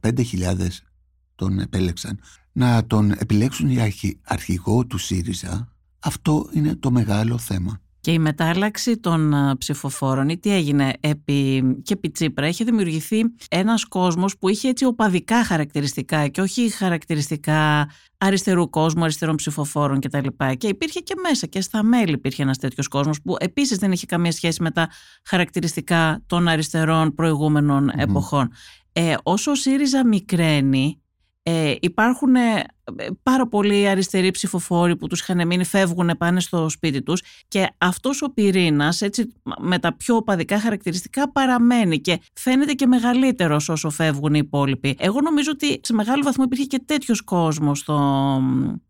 [0.01, 0.21] 75.000
[1.35, 2.19] τον επέλεξαν,
[2.51, 3.91] να τον επιλέξουν για
[4.23, 7.81] αρχηγό του ΣΥΡΙΖΑ, αυτό είναι το μεγάλο θέμα.
[8.01, 13.85] Και η μετάλλαξη των ψηφοφόρων ή τι έγινε επί, και επί Τσίπρα είχε δημιουργηθεί ένας
[13.85, 20.27] κόσμος που είχε έτσι οπαδικά χαρακτηριστικά και όχι χαρακτηριστικά αριστερού κόσμου, αριστερών ψηφοφόρων κτλ.
[20.57, 24.05] Και υπήρχε και μέσα και στα μέλη υπήρχε ένας τέτοιος κόσμος που επίσης δεν είχε
[24.05, 24.89] καμία σχέση με τα
[25.23, 28.49] χαρακτηριστικά των αριστερών προηγούμενων εποχών.
[28.93, 30.98] Ε, όσο ο ΣΥΡΙΖΑ μικραίνει
[31.49, 32.63] ε, υπάρχουν ε,
[33.23, 38.21] πάρα πολλοί αριστεροί ψηφοφόροι που τους είχαν μείνει, φεύγουν, πάνε στο σπίτι τους και αυτός
[38.21, 44.33] ο πυρήνας έτσι, με τα πιο οπαδικά χαρακτηριστικά παραμένει και φαίνεται και μεγαλύτερος όσο φεύγουν
[44.33, 44.95] οι υπόλοιποι.
[44.99, 48.41] Εγώ νομίζω ότι σε μεγάλο βαθμό υπήρχε και τέτοιος κόσμος στο,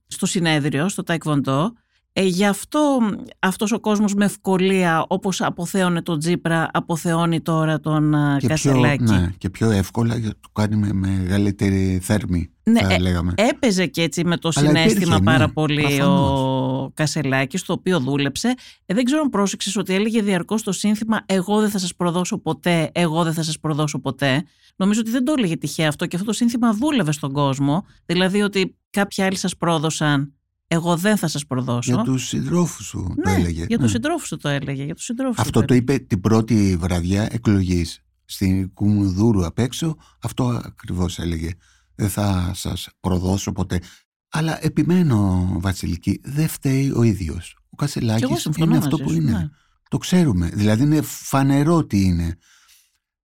[0.08, 1.74] στο συνέδριο, στο Ταϊκβοντό
[2.14, 3.00] ε, γι' αυτό
[3.40, 9.04] αυτός ο κόσμος με ευκολία όπως αποθέωνε τον Τζίπρα αποθεώνει τώρα τον και Κασελάκη.
[9.04, 13.34] Πιο, ναι, και πιο εύκολα γιατί το κάνει με μεγαλύτερη θέρμη ναι, θα ε, λέγαμε.
[13.36, 18.54] έπαιζε και έτσι με το συνέστημα ναι, πάρα πολύ ο Κασελάκης το οποίο δούλεψε.
[18.86, 22.38] Ε, δεν ξέρω αν πρόσεξες ότι έλεγε διαρκώς το σύνθημα εγώ δεν θα σας προδώσω
[22.38, 24.44] ποτέ, εγώ δεν θα σας προδώσω ποτέ.
[24.76, 27.86] Νομίζω ότι δεν το έλεγε τυχαία αυτό και αυτό το σύνθημα δούλευε στον κόσμο.
[28.06, 30.34] Δηλαδή ότι κάποιοι άλλοι σας πρόδωσαν
[30.72, 31.94] εγώ δεν θα σας προδώσω.
[31.94, 33.66] Για τους συντρόφους σου το ναι, έλεγε.
[33.68, 33.88] για τους ναι.
[33.88, 34.84] συντρόφους σου το έλεγε.
[34.84, 38.04] Για τους συντρόφους αυτό το, είπε την πρώτη βραδιά εκλογής.
[38.26, 41.50] Στην Κουμουδούρου απ' έξω αυτό ακριβώς έλεγε.
[41.96, 43.82] Δεν θα σας προδώσω ποτέ.
[44.30, 47.58] Αλλά επιμένω Βασιλική, δεν φταίει ο ίδιος.
[47.70, 49.32] Ο Κασελάκης είναι αυτό που είναι.
[49.32, 49.50] Ναι.
[49.90, 50.50] Το ξέρουμε.
[50.54, 52.38] Δηλαδή είναι φανερό τι είναι.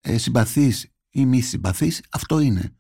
[0.01, 2.75] Ε, συμπαθής ή μη συμπαθής, αυτό είναι.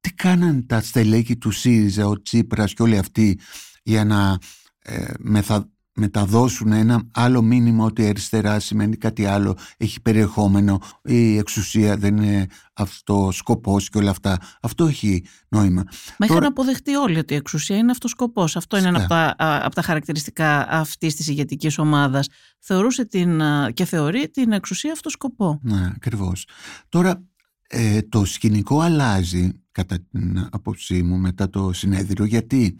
[0.00, 3.38] Τι κάναν τα στελέχη του ΣΥΡΙΖΑ, ο Τσίπρας και όλοι αυτοί
[3.90, 4.38] για να
[4.78, 11.96] ε, μεθα, μεταδώσουν ένα άλλο μήνυμα ότι αριστερά σημαίνει κάτι άλλο, έχει περιεχόμενο, η εξουσία
[11.96, 14.38] δεν είναι αυτό σκοπός και όλα αυτά.
[14.62, 15.84] Αυτό έχει νόημα.
[16.18, 18.56] Μα είχαν αποδεχτεί όλοι ότι η εξουσία είναι αυτός σκοπός.
[18.56, 22.28] Αυτό είναι ένα από τα, από τα χαρακτηριστικά αυτής της ηγετικής ομάδας.
[22.58, 25.60] Θεωρούσε την, και θεωρεί την εξουσία αυτό σκοπό.
[25.62, 26.46] Ναι, ακριβώς.
[26.88, 27.24] Τώρα
[27.68, 32.76] ε, το σκηνικό αλλάζει κατά την άποψή μου μετά το συνέδριο γιατί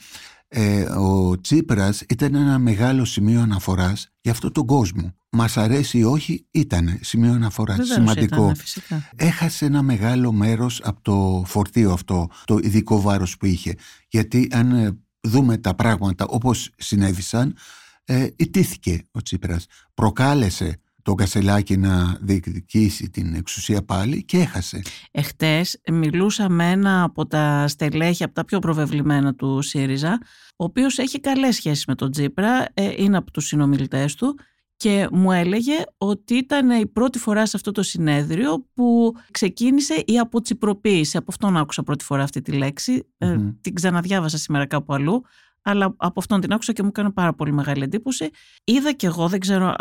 [0.53, 5.15] ε, ο Τσίπρας ήταν ένα μεγάλο σημείο αναφοράς για αυτόν τον κόσμο.
[5.31, 8.43] Μας αρέσει ή όχι ήταν σημείο αναφοράς Βεβαίως σημαντικό.
[8.43, 9.11] Ήταν, φυσικά.
[9.17, 13.75] Έχασε ένα μεγάλο μέρος από το φορτίο αυτό, το ειδικό βάρος που είχε.
[14.09, 17.57] Γιατί αν ε, δούμε τα πράγματα όπως συνέβησαν,
[18.05, 19.67] ε, ιτήθηκε ο Τσίπρας.
[19.95, 24.83] Προκάλεσε τον Κασελάκη να διεκδικήσει την εξουσία πάλι και έχασε.
[25.11, 30.19] Εχθές μιλούσα με ένα από τα στελέχη, από τα πιο προβεβλημένα του ΣΥΡΙΖΑ,
[30.57, 34.39] ο οποίος έχει καλές σχέσεις με τον Τζίπρα, ε, είναι από τους συνομιλητές του
[34.77, 40.19] και μου έλεγε ότι ήταν η πρώτη φορά σε αυτό το συνέδριο που ξεκίνησε η
[40.19, 41.17] αποτσιπροποίηση.
[41.17, 43.07] Από αυτόν άκουσα πρώτη φορά αυτή τη λέξη.
[43.19, 45.23] Ε, την ξαναδιάβασα σήμερα κάπου αλλού
[45.63, 48.31] αλλά από αυτόν την άκουσα και μου έκανε πάρα πολύ μεγάλη εντύπωση.
[48.65, 49.75] Είδα και εγώ, δεν ξέρω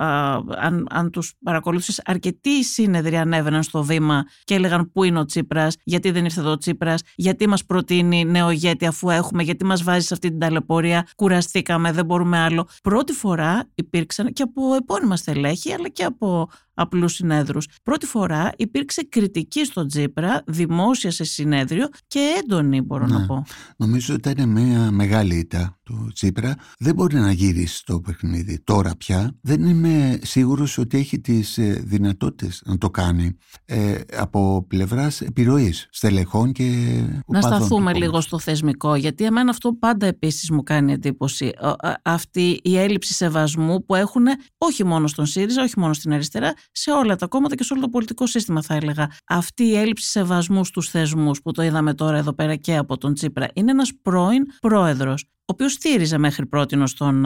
[0.58, 5.76] αν, αν τους παρακολούθησες, αρκετοί σύνεδροι ανέβαιναν στο βήμα και έλεγαν πού είναι ο Τσίπρας,
[5.84, 9.84] γιατί δεν ήρθε εδώ ο Τσίπρας, γιατί μας προτείνει νέο ηγέτη αφού έχουμε, γιατί μας
[9.84, 12.68] βάζει σε αυτή την ταλαιπωρία, κουραστήκαμε, δεν μπορούμε άλλο.
[12.84, 17.68] Πρώτη φορά υπήρξαν και από επώνυμα στελέχη, αλλά και από απλούς συνέδρους.
[17.84, 23.26] Πρώτη φορά υπήρξε κριτική στον Τζίπρα, δημόσια σε συνέδριο και έντονη μπορώ να ναι.
[23.26, 23.46] πω.
[23.78, 26.56] Νομίζω ότι ήταν μια μεγάλη ήττα του Τσίπρα.
[26.80, 29.38] Δεν μπορεί να γυρίσει το παιχνίδι τώρα πια.
[29.42, 35.88] Δεν είμαι σίγουρος ότι έχει τις ε, δυνατότητες να το κάνει ε, από πλευράς επιρροής
[35.92, 36.64] στελεχών και
[37.28, 41.52] Να σταθούμε λίγο στο θεσμικό, γιατί εμένα αυτό πάντα επίσης μου κάνει εντύπωση.
[42.04, 44.26] Αυτή η έλλειψη σεβασμού που έχουν
[44.58, 47.82] όχι μόνο στον ΣΥΡΙΖΑ, όχι μόνο στην αριστερά, σε όλα τα κόμματα και σε όλο
[47.82, 49.12] το πολιτικό σύστημα θα έλεγα.
[49.28, 53.14] Αυτή η έλλειψη σεβασμού στους θεσμούς που το είδαμε τώρα εδώ πέρα και από τον
[53.14, 57.24] Τσίπρα είναι ένας πρώην πρόεδρος ο οποίος στήριζε μέχρι πρώτη στον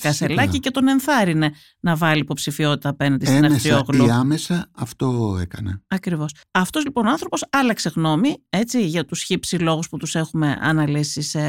[0.00, 4.06] Κασελάκη και τον ενθάρρυνε να βάλει υποψηφιότητα απέναντι στην Αυτιόγλου.
[4.06, 5.82] Ή άμεσα αυτό έκανε.
[5.88, 6.34] Ακριβώς.
[6.50, 11.22] Αυτός λοιπόν ο άνθρωπος άλλαξε γνώμη έτσι, για τους χύψη λόγους που τους έχουμε αναλύσει
[11.22, 11.40] σε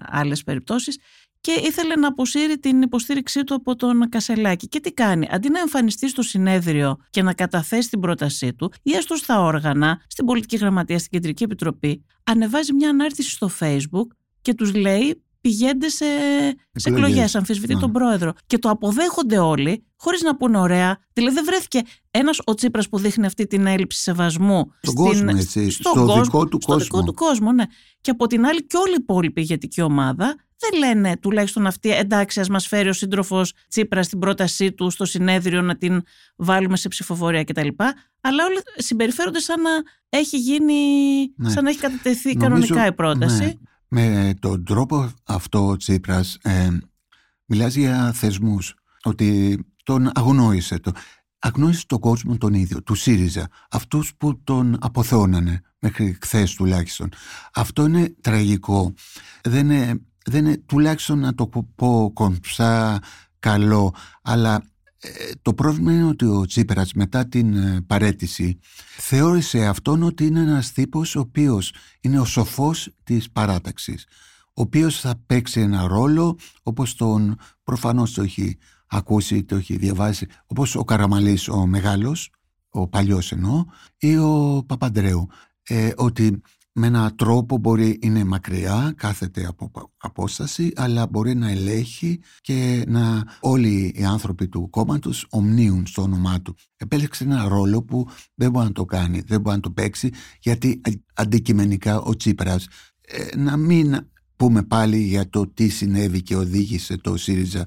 [0.00, 0.98] άλλες περιπτώσεις
[1.42, 4.68] και ήθελε να αποσύρει την υποστήριξή του από τον Κασελάκη.
[4.68, 8.92] Και τι κάνει, αντί να εμφανιστεί στο συνέδριο και να καταθέσει την πρότασή του, ή
[8.92, 14.06] έστω στα όργανα, στην Πολιτική Γραμματεία, στην Κεντρική Επιτροπή, ανεβάζει μια ανάρτηση στο Facebook
[14.42, 16.04] και τους λέει πηγαίνετε σε,
[16.72, 18.32] σε εκλογές, αμφισβητεί τον πρόεδρο.
[18.46, 20.98] Και το αποδέχονται όλοι, χωρίς να πούνε ωραία.
[21.12, 24.72] Δηλαδή δεν βρέθηκε ένας ο Τσίπρας που δείχνει αυτή την έλλειψη σεβασμού.
[24.82, 25.70] Στον κόσμο, έτσι.
[25.70, 26.84] Στον στο κόσμο, δικό του στο κόσμο.
[26.84, 27.64] δικό του κόσμο, ναι.
[28.00, 30.36] Και από την άλλη, και όλη η υπόλοιπη ηγετική ομάδα
[30.70, 35.04] δεν λένε τουλάχιστον αυτή, εντάξει, ας μας φέρει ο σύντροφος Τσίπρας στην πρότασή του στο
[35.04, 36.02] συνέδριο να την
[36.36, 37.68] βάλουμε σε ψηφοφορία κτλ.
[38.20, 39.70] Αλλά όλοι συμπεριφέρονται σαν να
[40.08, 40.74] έχει γίνει,
[41.36, 41.50] ναι.
[41.50, 43.44] σαν να έχει κατατεθεί κανονικά η πρόταση.
[43.44, 43.52] Ναι.
[43.88, 46.68] Με τον τρόπο αυτό ο Τσίπρας ε,
[47.44, 50.78] μιλάς για θεσμούς, ότι τον αγνόησε.
[50.78, 50.92] Το,
[51.38, 57.08] αγνόησε τον κόσμο τον ίδιο, του ΣΥΡΙΖΑ, αυτούς που τον αποθεώνανε μέχρι χθες τουλάχιστον.
[57.54, 58.94] Αυτό είναι τραγικό.
[59.42, 62.98] Δεν είναι, δεν είναι τουλάχιστον να το πω κομψά
[63.38, 64.62] καλό, αλλά
[64.98, 68.58] ε, το πρόβλημα είναι ότι ο Τσίπρας μετά την ε, παρέτηση
[68.98, 74.06] θεώρησε αυτόν ότι είναι ένας τύπος ο οποίος είναι ο σοφός της παράταξης
[74.54, 80.26] ο οποίος θα παίξει ένα ρόλο όπως τον προφανώς το έχει ακούσει, το έχει διαβάσει
[80.46, 82.30] όπως ο Καραμαλής ο μεγάλος,
[82.68, 83.64] ο παλιός εννοώ
[83.98, 85.28] ή ο Παπαντρέου.
[85.62, 86.40] Ε, ότι
[86.72, 93.24] με έναν τρόπο μπορεί είναι μακριά, κάθεται από απόσταση, αλλά μπορεί να ελέγχει και να
[93.40, 96.56] όλοι οι άνθρωποι του κόμματος ομνίουν στο όνομά του.
[96.76, 100.80] Επέλεξε ένα ρόλο που δεν μπορεί να το κάνει, δεν μπορεί να το παίξει, γιατί
[101.14, 102.68] αντικειμενικά ο Τσίπρας,
[103.00, 104.06] ε, να μην
[104.36, 107.66] πούμε πάλι για το τι συνέβη και οδήγησε το ΣΥΡΙΖΑ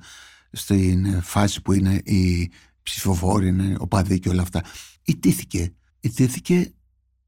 [0.52, 2.52] στην φάση που είναι η
[2.84, 4.64] ψηφοφόρη, είναι ο παδί και όλα αυτά.
[5.04, 5.74] Ιτήθηκε.
[6.00, 6.74] Ιτήθηκε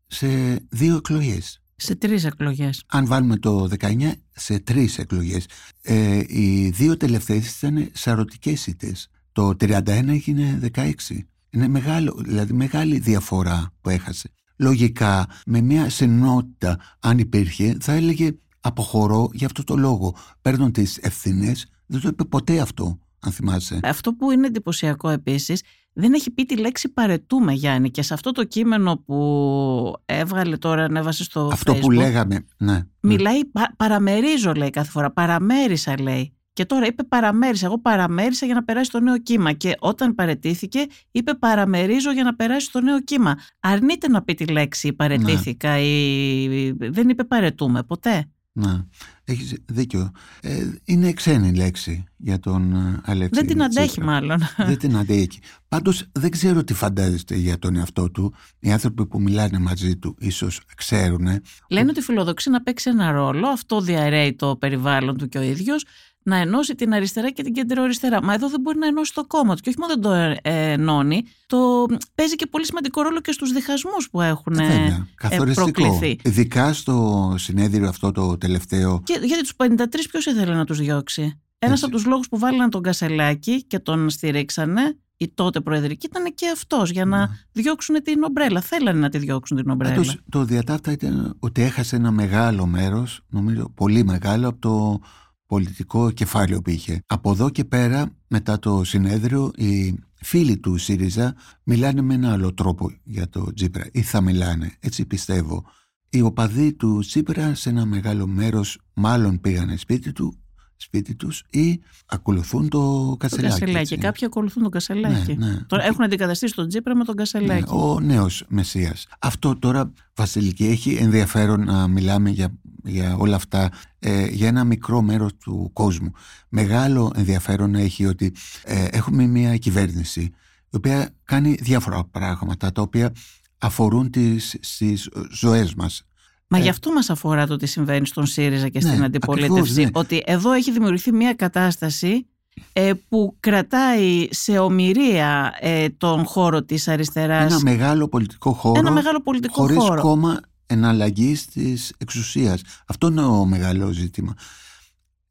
[0.07, 0.27] σε
[0.69, 1.61] δύο εκλογές.
[1.79, 2.83] Σε τρεις εκλογές.
[2.87, 5.45] Αν βάλουμε το 19, σε τρεις εκλογές.
[5.81, 9.09] Ε, οι δύο τελευταίες ήταν σαρωτικές ήττες.
[9.31, 11.27] Το 31 έγινε 16.
[11.49, 14.29] Είναι μεγάλο, δηλαδή μεγάλη διαφορά που έχασε.
[14.55, 20.15] Λογικά, με μια συνότητα, αν υπήρχε, θα έλεγε αποχωρώ για αυτό το λόγο.
[20.41, 23.79] Παίρνω τις ευθύνες, δεν το είπε ποτέ αυτό, αν θυμάσαι.
[23.83, 25.61] Αυτό που είναι εντυπωσιακό επίσης
[25.99, 30.83] δεν έχει πει τη λέξη παρετούμε Γιάννη και σε αυτό το κείμενο που έβγαλε τώρα,
[30.83, 32.83] ανέβασε στο Αυτό που λέγαμε, ναι.
[32.99, 33.39] Μιλάει,
[33.77, 36.31] παραμερίζω λέει κάθε φορά, παραμέρισα λέει.
[36.53, 37.65] Και τώρα είπε παραμέρισα.
[37.65, 39.51] Εγώ παραμέρισα για να περάσει το νέο κύμα.
[39.51, 43.35] Και όταν παρετήθηκε, είπε παραμερίζω για να περάσει το νέο κύμα.
[43.59, 45.79] Αρνείται να πει τη λέξη παρετήθηκα ναι.
[45.79, 48.29] ή δεν είπε παρετούμε ποτέ.
[48.59, 48.87] Να,
[49.23, 50.11] έχεις δίκιο.
[50.41, 53.39] Ε, είναι ξένη λέξη για τον ε, Αλέξη.
[53.39, 54.39] Δεν την αντέχει μάλλον.
[54.57, 55.39] Δεν την αντέχει.
[55.67, 58.33] Πάντως δεν ξέρω τι φαντάζεστε για τον εαυτό του.
[58.59, 61.27] Οι άνθρωποι που μιλάνε μαζί του ίσως ξέρουν.
[61.69, 63.47] Λένε ότι φιλοδοξεί να παίξει ένα ρόλο.
[63.47, 65.85] Αυτό διαρρέει το περιβάλλον του και ο ίδιος
[66.27, 68.23] να ενώσει την αριστερά και την κεντροαριστερά.
[68.23, 69.61] Μα εδώ δεν μπορεί να ενώσει το κόμμα του.
[69.61, 71.85] Και όχι μόνο δεν το ε, ενώνει, το
[72.15, 76.17] παίζει και πολύ σημαντικό ρόλο και στους διχασμούς που έχουν ε, ε προκληθεί.
[76.23, 79.01] Ειδικά στο συνέδριο αυτό το τελευταίο.
[79.03, 82.69] Και, γιατί τους 53 ποιος ήθελε να τους διώξει; Ένας από τους λόγους που βάλανε
[82.69, 87.27] τον Κασελάκη και τον στηρίξανε η τότε Προεδρική ήταν και αυτός για να ναι.
[87.51, 88.61] διώξουν την ομπρέλα.
[88.61, 89.93] Θέλανε να τη διώξουν την ομπρέλα.
[89.93, 94.99] Άτως, το διατάφτα ήταν ότι έχασε ένα μεγάλο μέρος, νομίζω πολύ μεγάλο, από το
[95.47, 96.99] πολιτικό κεφάλαιο που είχε.
[97.07, 102.53] Από εδώ και πέρα, μετά το συνέδριο, οι φίλοι του ΣΥΡΙΖΑ μιλάνε με ένα άλλο
[102.53, 105.65] τρόπο για το Τζίπρα ή θα μιλάνε, έτσι πιστεύω.
[106.09, 110.37] Οι οπαδοί του Τσίπρα σε ένα μεγάλο μέρος μάλλον πήγανε σπίτι του
[110.77, 113.53] σπίτι τους ή ακολουθούν το Κασελάκι.
[113.53, 113.97] Το Κασελάκι.
[113.97, 115.35] Κάποιοι ακολουθούν το Κασελάκι.
[115.35, 115.61] Ναι, ναι.
[115.67, 117.73] Τώρα έχουν αντικαταστήσει τον Τζίπρα με τον Κασελάκι.
[117.73, 118.95] Ναι, ο νέος Μεσία.
[119.19, 125.01] Αυτό τώρα, Βασιλική, έχει ενδιαφέρον να μιλάμε για, για όλα αυτά ε, για ένα μικρό
[125.01, 126.11] μέρος του κόσμου.
[126.49, 130.21] Μεγάλο ενδιαφέρον έχει ότι ε, έχουμε μια κυβέρνηση
[130.69, 133.11] η οποία κάνει διάφορα πράγματα τα οποία
[133.57, 136.03] αφορούν τις, στις ζωές μας
[136.47, 139.83] Μα ε, γι' αυτό μας αφορά το τι συμβαίνει στον ΣΥΡΙΖΑ και στην ναι, αντιπολίτευση.
[139.83, 139.89] Ναι.
[139.93, 142.27] Ότι εδώ έχει δημιουργηθεί μια κατάσταση
[142.73, 147.51] ε, που κρατάει σε ομοιρία ε, τον χώρο της αριστεράς.
[147.51, 148.79] Ένα μεγάλο πολιτικό χώρο.
[148.79, 150.01] Ένα μεγάλο πολιτικό χωρίς χώρο.
[150.01, 152.61] κόμμα εναλλαγής της εξουσίας.
[152.85, 154.33] Αυτό είναι ο μεγάλο ζήτημα.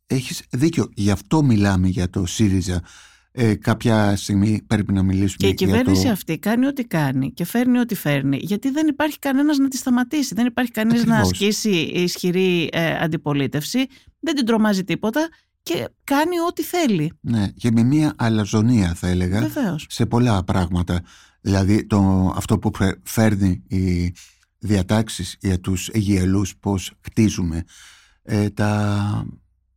[0.06, 0.90] Έχεις δίκιο.
[0.94, 2.82] Γι' αυτό μιλάμε για το ΣΥΡΙΖΑ
[3.38, 7.78] ε, κάποια στιγμή πρέπει να μιλήσουμε Και η κυβέρνηση αυτή κάνει ό,τι κάνει και φέρνει
[7.78, 10.34] ό,τι φέρνει, γιατί δεν υπάρχει κανένας να τη σταματήσει.
[10.34, 13.86] Δεν υπάρχει κανείς να ασκήσει ισχυρή ε, αντιπολίτευση,
[14.20, 15.28] δεν την τρομάζει τίποτα
[15.62, 17.12] και κάνει ό,τι θέλει.
[17.20, 19.86] Ναι, και με μια αλαζονία θα έλεγα Βεβαίως.
[19.88, 21.02] σε πολλά πράγματα.
[21.40, 22.70] Δηλαδή το, αυτό που
[23.02, 24.14] φέρνει οι
[24.58, 27.64] διατάξεις για τους Αιγιαλούς πώς χτίζουμε
[28.22, 29.26] ε, τα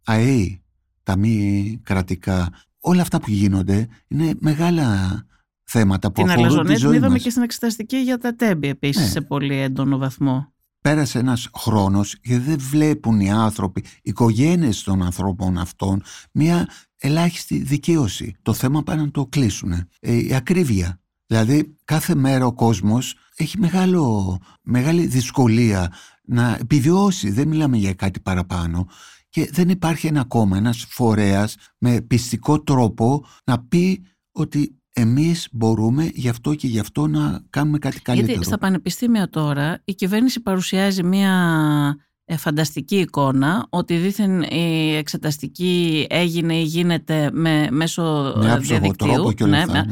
[0.03, 0.61] ΑΕΗ,
[1.03, 5.19] τα μη κρατικά όλα αυτά που γίνονται είναι μεγάλα
[5.63, 9.07] θέματα που την αφορούν τη ζωή είδαμε και στην εξεταστική για τα τέμπη επίσης ναι.
[9.07, 10.53] σε πολύ έντονο βαθμό.
[10.81, 17.57] Πέρασε ένας χρόνος και δεν βλέπουν οι άνθρωποι, οι οικογένειες των ανθρώπων αυτών μια ελάχιστη
[17.57, 18.35] δικαίωση.
[18.41, 19.71] Το θέμα πάνε να το κλείσουν.
[19.99, 20.99] Ε, η ακρίβεια.
[21.25, 27.31] Δηλαδή κάθε μέρα ο κόσμος έχει μεγάλο, μεγάλη δυσκολία να επιβιώσει.
[27.31, 28.87] Δεν μιλάμε για κάτι παραπάνω
[29.29, 36.11] και δεν υπάρχει ένα κόμμα, ένας φορέας με πιστικό τρόπο να πει ότι εμείς μπορούμε
[36.13, 38.31] γι' αυτό και γι' αυτό να κάνουμε κάτι καλύτερο.
[38.31, 46.05] Γιατί στα πανεπιστήμια τώρα η κυβέρνηση παρουσιάζει μια ε, φανταστική εικόνα ότι δήθεν η εξεταστική
[46.09, 49.31] έγινε ή γίνεται με, μέσω με διαδικτύου.
[49.31, 49.83] Και ναι, ναι.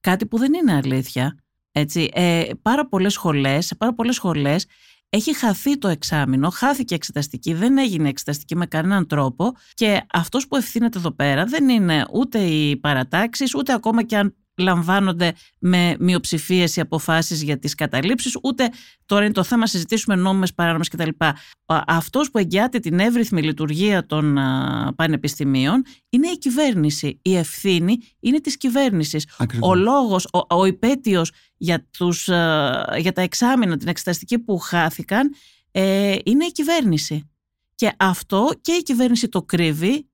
[0.00, 1.38] Κάτι που δεν είναι αλήθεια.
[1.72, 4.66] Έτσι, ε, πάρα πολλές σχολές, σε πάρα πολλές σχολές
[5.14, 10.56] έχει χαθεί το εξάμεινο, χάθηκε εξεταστική, δεν έγινε εξεταστική με κανέναν τρόπο και αυτός που
[10.56, 16.76] ευθύνεται εδώ πέρα δεν είναι ούτε οι παρατάξεις, ούτε ακόμα και αν λαμβάνονται με μειοψηφίες
[16.76, 18.70] οι αποφάσεις για τις καταλήψεις, ούτε
[19.06, 21.08] τώρα είναι το θέμα συζητήσουμε νόμιμες παράνομες κτλ.
[21.66, 24.38] Αυτός που εγγυάται την εύρυθμη λειτουργία των
[24.96, 27.18] πανεπιστημίων είναι η κυβέρνηση.
[27.22, 29.28] Η ευθύνη είναι της κυβέρνησης.
[29.60, 31.86] Ο λόγος, ο, ο υπέτειος για,
[32.98, 35.34] για τα εξάμεινα, την εξεταστική που χάθηκαν,
[35.70, 37.30] ε, είναι η κυβέρνηση.
[37.74, 40.08] Και αυτό και η κυβέρνηση το κρύβει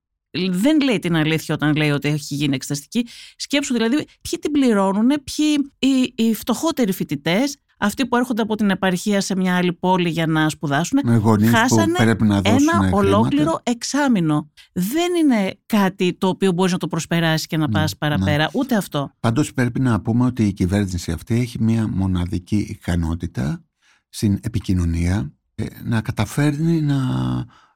[0.49, 3.07] δεν λέει την αλήθεια όταν λέει ότι έχει γίνει εξεταστική.
[3.35, 8.69] Σκέψου δηλαδή ποιοι την πληρώνουν, ποιοι οι, οι φτωχότεροι φοιτητές, αυτοί που έρχονται από την
[8.69, 12.97] επαρχία σε μια άλλη πόλη για να σπουδάσουν, με χάσανε που πρέπει να ένα χρήματα.
[12.97, 14.49] ολόκληρο εξάμεινο.
[14.73, 18.49] Δεν είναι κάτι το οποίο μπορείς να το προσπεράσεις και να ναι, πας παραπέρα, ναι.
[18.53, 19.11] ούτε αυτό.
[19.19, 23.63] Πάντως πρέπει να πούμε ότι η κυβέρνηση αυτή έχει μια μοναδική ικανότητα
[24.09, 26.97] στην επικοινωνία ε, να καταφέρνει να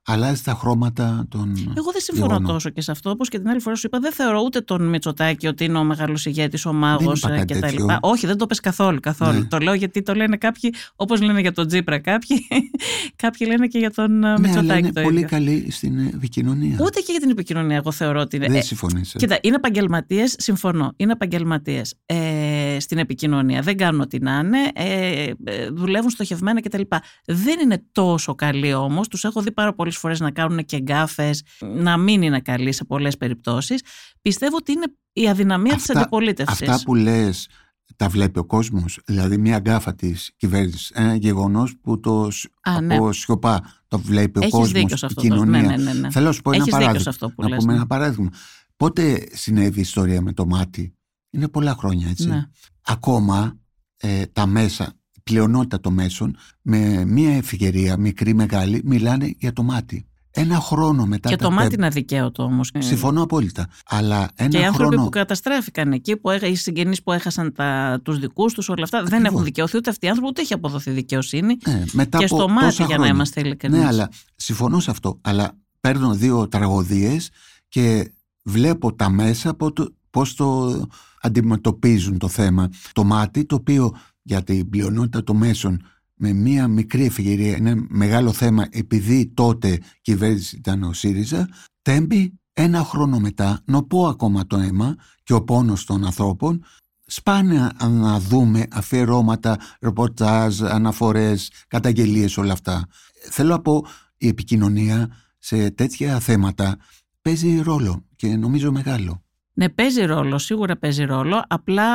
[0.08, 1.74] αλλάζει τα χρώματα των.
[1.78, 3.10] Εγώ δεν συμφωνώ τόσο και σε αυτό.
[3.10, 5.84] Όπως και την άλλη φορά σου είπα, δεν θεωρώ ούτε τον Μητσοτάκη ότι είναι ο
[5.84, 7.84] μεγάλος ηγέτης, ο μάγος κτλ.
[8.00, 9.00] Όχι, δεν το πες καθόλου.
[9.00, 9.39] καθόλου.
[9.39, 9.46] Ναι.
[9.46, 12.48] Το λέω γιατί το λένε κάποιοι, όπως λένε για τον Τζίπρα κάποιοι,
[13.24, 14.80] κάποιοι λένε και για τον ναι, Μητσοτάκη.
[14.80, 16.78] είναι πολύ καλή στην επικοινωνία.
[16.82, 18.48] Ούτε και για την επικοινωνία, εγώ θεωρώ ότι είναι.
[18.48, 19.02] Δεν συμφωνεί.
[19.13, 19.18] Ε.
[19.18, 20.94] Κοίτα, είναι επαγγελματίες, συμφωνώ.
[20.96, 23.62] Είναι επαγγελματίες ε, στην επικοινωνία.
[23.62, 24.58] Δεν κάνουν ό,τι να είναι.
[24.74, 26.82] Ε, ε δουλεύουν στοχευμένα κτλ.
[27.26, 29.08] Δεν είναι τόσο καλοί όμως.
[29.08, 31.44] Τους έχω δει πάρα πολλέ άλλες φορές να κάνουν και γκάφες,
[31.76, 33.82] να μην είναι καλοί σε πολλές περιπτώσεις.
[34.22, 36.62] Πιστεύω ότι είναι η αδυναμία Αυτά- της αντιπολίτευσης.
[36.70, 37.48] Αυτά που λες
[37.96, 42.82] τα βλέπει ο κόσμος, δηλαδή μια γκάφα της κυβέρνησης, ένα γεγονός που το σ- Α,
[42.82, 42.96] ναι.
[42.96, 45.22] από σιωπά το βλέπει ο Έχεις κόσμος, δίκιο σε η αυτό.
[45.22, 46.12] κοινωνία; Ναι, ναι, ναι, ναι.
[46.12, 47.04] Θέλω να σου πω ένα Έχεις δίκιο παράδειγμα.
[47.04, 47.58] σε αυτό που να λες.
[47.60, 47.78] πούμε ναι.
[47.78, 48.30] ένα παράδειγμα.
[48.78, 50.96] Πότε συνέβη η ιστορία με το μάτι;
[51.30, 52.28] Είναι πολλά χρόνια έτσι.
[52.28, 52.42] Ναι.
[52.82, 53.60] Ακόμα
[53.98, 59.64] ε, τα μέσα, η πλειονότητα των μέσων με μία ευκαιρία, μικρή μεγάλη, μιλάνε για το
[59.64, 60.06] μάτι.
[60.38, 62.72] Ένα χρόνο μετά Και τα το μάτι πέμπ- είναι αδικαίωτο όμως.
[62.78, 63.68] Συμφωνώ απόλυτα.
[63.86, 65.04] Αλλά ένα Και οι άνθρωποι χρόνο...
[65.04, 68.98] που καταστράφηκαν εκεί, που έχα, οι συγγενείς που έχασαν τα, τους δικούς τους, όλα αυτά,
[68.98, 69.32] δεν Ακριβώς.
[69.32, 71.58] έχουν δικαιωθεί ούτε αυτοί οι άνθρωποι, ούτε έχει αποδοθεί δικαιοσύνη.
[71.68, 73.14] Ναι, μετά και από στο μάτι, τόσα για να χρόνια.
[73.14, 73.80] είμαστε ειλικρινείς.
[73.80, 75.20] Ναι, αλλά συμφωνώ σε αυτό.
[75.22, 77.30] Αλλά παίρνω δύο τραγωδίες
[77.68, 78.12] και
[78.44, 80.80] βλέπω τα μέσα από το, πώς το
[81.22, 82.70] αντιμετωπίζουν το θέμα.
[82.94, 83.96] Το μάτι, το οποίο
[84.28, 85.82] για την πλειονότητα των μέσων
[86.14, 91.50] με μία μικρή ευκαιρία είναι μεγάλο θέμα επειδή τότε κυβέρνηση ήταν ο ΣΥΡΙΖΑ,
[91.82, 96.64] τέμπει ένα χρόνο μετά, νοπώ ακόμα το αίμα και ο πόνος των ανθρώπων,
[97.06, 102.88] σπάνια να δούμε αφιερώματα, ρεπορτάζ, αναφορές, καταγγελίες, όλα αυτά.
[103.30, 103.86] Θέλω να πω,
[104.18, 106.78] η επικοινωνία σε τέτοια θέματα
[107.22, 109.25] παίζει ρόλο και νομίζω μεγάλο.
[109.58, 111.44] Ναι, παίζει ρόλο, σίγουρα παίζει ρόλο.
[111.48, 111.86] Απλά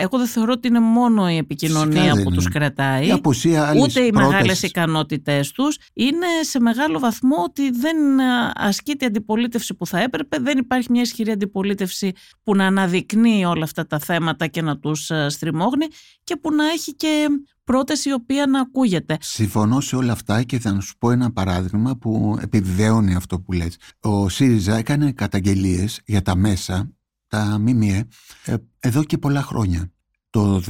[0.00, 2.52] εγώ δεν θεωρώ ότι είναι μόνο η επικοινωνία Φυσικά δεν που τους είναι.
[2.54, 3.06] κρατάει.
[3.06, 4.32] Η απουσία άλλης Ούτε οι πρότασης.
[4.32, 10.00] μεγάλες ικανότητές τους είναι σε μεγάλο βαθμό ότι δεν α, ασκείται η αντιπολίτευση που θα
[10.00, 14.78] έπρεπε, δεν υπάρχει μια ισχυρή αντιπολίτευση που να αναδεικνύει όλα αυτά τα θέματα και να
[14.78, 15.86] τους α, στριμώχνει
[16.24, 17.26] και που να έχει και
[17.64, 19.16] πρόταση η οποία να ακούγεται.
[19.20, 23.76] Συμφωνώ σε όλα αυτά και θα σου πω ένα παράδειγμα που επιβεβαιώνει αυτό που λες.
[24.00, 26.90] Ο ΣΥΡΙΖΑ έκανε καταγγελίες για τα μέσα,
[27.34, 28.08] τα ΜΜΕ,
[28.44, 29.92] ε, εδώ και πολλά χρόνια.
[30.30, 30.62] Το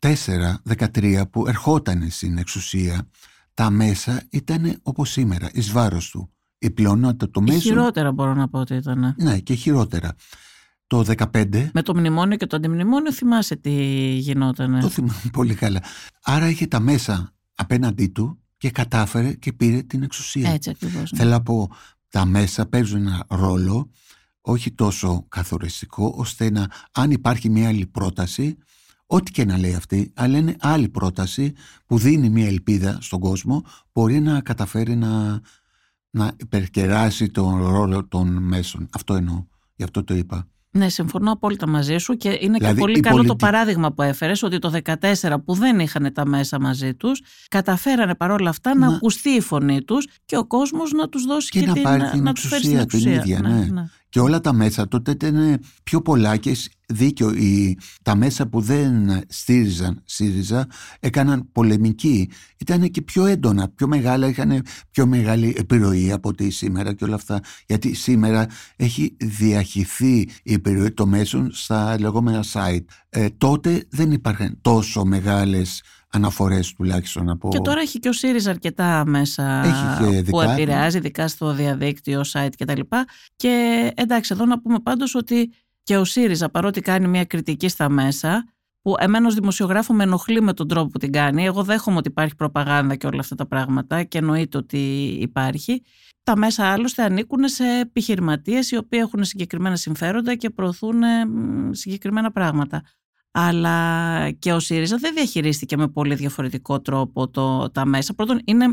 [0.00, 3.08] 14-13 που ερχόταν στην εξουσία,
[3.54, 6.30] τα μέσα ήταν όπως σήμερα, εις βάρος του.
[6.58, 7.62] Η πλειονότητα των Ή μέσων...
[7.62, 9.14] χειρότερα μπορώ να πω ότι ήταν.
[9.18, 10.14] Ναι, και χειρότερα.
[10.86, 13.72] Το 15 Με το μνημόνιο και το αντιμνημόνιο θυμάσαι τι
[14.18, 14.80] γινότανε.
[14.80, 15.82] Το θυμάμαι πολύ καλά.
[16.22, 20.50] Άρα είχε τα μέσα απέναντί του και κατάφερε και πήρε την εξουσία.
[20.50, 21.12] Έτσι ακριβώς.
[21.12, 21.18] ναι.
[21.18, 21.70] Θέλω να πω,
[22.08, 23.90] τα μέσα παίζουν ένα ρόλο
[24.44, 28.56] όχι τόσο καθοριστικό, ώστε να, αν υπάρχει μια άλλη πρόταση,
[29.06, 31.52] ό,τι και να λέει αυτή, αλλά είναι άλλη πρόταση
[31.86, 35.40] που δίνει μια ελπίδα στον κόσμο, μπορεί να καταφέρει να,
[36.10, 38.88] να υπερκεράσει τον ρόλο των μέσων.
[38.92, 39.44] Αυτό εννοώ.
[39.76, 40.46] Γι' αυτό το είπα.
[40.74, 43.92] Ναι, συμφωνώ απόλυτα μαζί σου και είναι Δηλαδή, και πολύ η καλό το πολιτι- παράδειγμα
[43.92, 48.74] που έφερες ότι το 2014 που δεν είχαν τα μέσα μαζί τους καταφέρανε παρόλα αυτά
[48.74, 51.72] να Να- ακουστεί η φωνή τους και ο κόσμος να τους δώσει Και και, να
[51.72, 53.36] την, πάρει την να τους φέρει εξουσία στην την εξουσία.
[53.38, 53.84] ίδια, ναι.
[54.12, 57.30] Και όλα τα μέσα τότε ήταν πιο πολλά και σ- δίκιο.
[57.32, 60.66] Οι, τα μέσα που δεν στήριζαν ΣΥΡΙΖΑ
[61.00, 62.30] έκαναν πολεμική.
[62.58, 67.14] Ήταν και πιο έντονα, πιο μεγάλα, είχαν πιο μεγάλη επιρροή από ότι σήμερα και όλα
[67.14, 67.40] αυτά.
[67.66, 68.46] Γιατί σήμερα
[68.76, 72.84] έχει διαχυθεί η επιρροή των μέσων στα λεγόμενα site.
[73.08, 77.48] Ε, τότε δεν υπάρχουν τόσο μεγάλες αναφορές τουλάχιστον από...
[77.48, 80.52] Και τώρα έχει και ο ΣΥΡΙΖΑ αρκετά μέσα Έχει και που δικά.
[80.52, 82.80] επηρεάζει, ειδικά στο διαδίκτυο, site κτλ.
[83.36, 87.88] Και εντάξει, εδώ να πούμε πάντως ότι και ο ΣΥΡΙΖΑ παρότι κάνει μια κριτική στα
[87.88, 88.44] μέσα,
[88.82, 91.44] που εμένα ως δημοσιογράφο με ενοχλεί με τον τρόπο που την κάνει.
[91.44, 94.78] Εγώ δέχομαι ότι υπάρχει προπαγάνδα και όλα αυτά τα πράγματα και εννοείται ότι
[95.20, 95.82] υπάρχει.
[96.22, 101.70] Τα μέσα άλλωστε ανήκουν σε επιχειρηματίες οι οποίοι έχουν συγκεκριμένα συμφέροντα και προωθούν ε, μ,
[101.72, 102.82] συγκεκριμένα πράγματα.
[103.32, 108.14] Αλλά και ο ΣΥΡΙΖΑ δεν διαχειρίστηκε με πολύ διαφορετικό τρόπο το, τα μέσα.
[108.14, 108.66] Πρώτον, είναι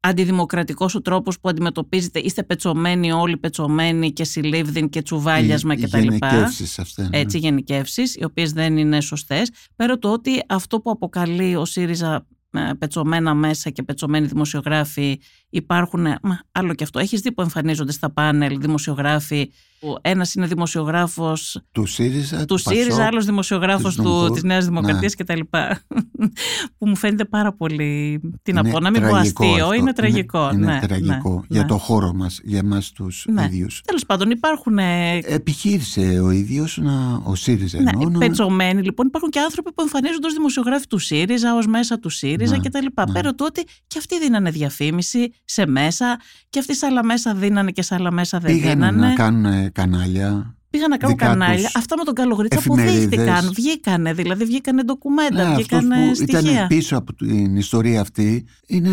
[0.00, 2.18] αντιδημοκρατικός ο τρόπος που αντιμετωπίζετε.
[2.18, 5.98] Είστε πετσωμένοι όλοι πετσωμένοι και συλλήβδιν και τσουβάλιασμα οι- οι κτλ.
[5.98, 7.18] γενικεύσεις αυτές, ναι.
[7.18, 9.50] Έτσι, γενικεύσεις, οι οποίες δεν είναι σωστές.
[9.76, 16.06] Πέρα το ότι αυτό που αποκαλεί ο ΣΥΡΙΖΑ ε, πετσωμένα μέσα και πετσωμένοι δημοσιογράφοι υπάρχουν,
[16.06, 16.98] ε, μα, άλλο και αυτό.
[16.98, 19.50] Έχεις δει που εμφανίζονται στα πάνελ δημοσιογράφοι
[19.86, 24.32] που ένας είναι δημοσιογράφος Του ΣΥΡΙΖΑ, του ΣΥΡΙΖΑ, Πασόκ, άλλο δημοσιογράφος της Νομικού.
[24.34, 25.24] της Νέας Δημοκρατίας Ναι.
[25.24, 25.40] κτλ.
[26.78, 28.20] που μου φαίνεται πάρα πολύ.
[28.42, 29.74] Τι να Είναι πω, να μην πω τραγικό αστείο, αυτό.
[29.74, 30.50] είναι τραγικό.
[30.54, 31.66] Είναι, ναι, τραγικό ναι, για ναι.
[31.66, 33.44] το χώρο μας, για εμάς τους Ναι.
[33.44, 33.82] ίδιους.
[33.84, 34.78] Τέλος πάντων, υπάρχουν.
[34.78, 39.06] ε, Επιχείρησε ο ίδιος, να, ο ΣΥΡΙΖΑ ναι, εννοώ, να- πετσωμένοι λοιπόν.
[39.06, 42.78] Υπάρχουν και άνθρωποι που εμφανίζονται ως δημοσιογράφοι του ΣΥΡΙΖΑ, ως μέσα του ΣΥΡΙΖΑ Ναι, κτλ.
[42.84, 43.12] ναι.
[43.12, 46.20] Πέρα του ότι και αυτοί δίνανε διαφήμιση σε μέσα
[46.50, 49.06] και αυτοί σε άλλα μέσα δίνανε και σε άλλα μέσα δεν πήγαν δίνανε.
[49.06, 50.56] να κάνουν κανάλια.
[50.70, 51.64] Πήγαν να κάνουν δικά κανάλια.
[51.64, 52.96] τους Αυτά με τον Καλογρίτσα εφημερίδες.
[53.04, 53.52] αποδείχτηκαν.
[53.54, 56.40] Βγήκανε, δηλαδή βγήκανε ντοκουμέντα, Ναι, αυτός βγήκανε που στοιχεία.
[56.50, 58.90] ήταν πίσω από την ιστορία αυτή είναι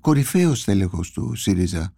[0.00, 1.94] κορυφαίος τέλεχος του ΣΥΡΙΖΑ.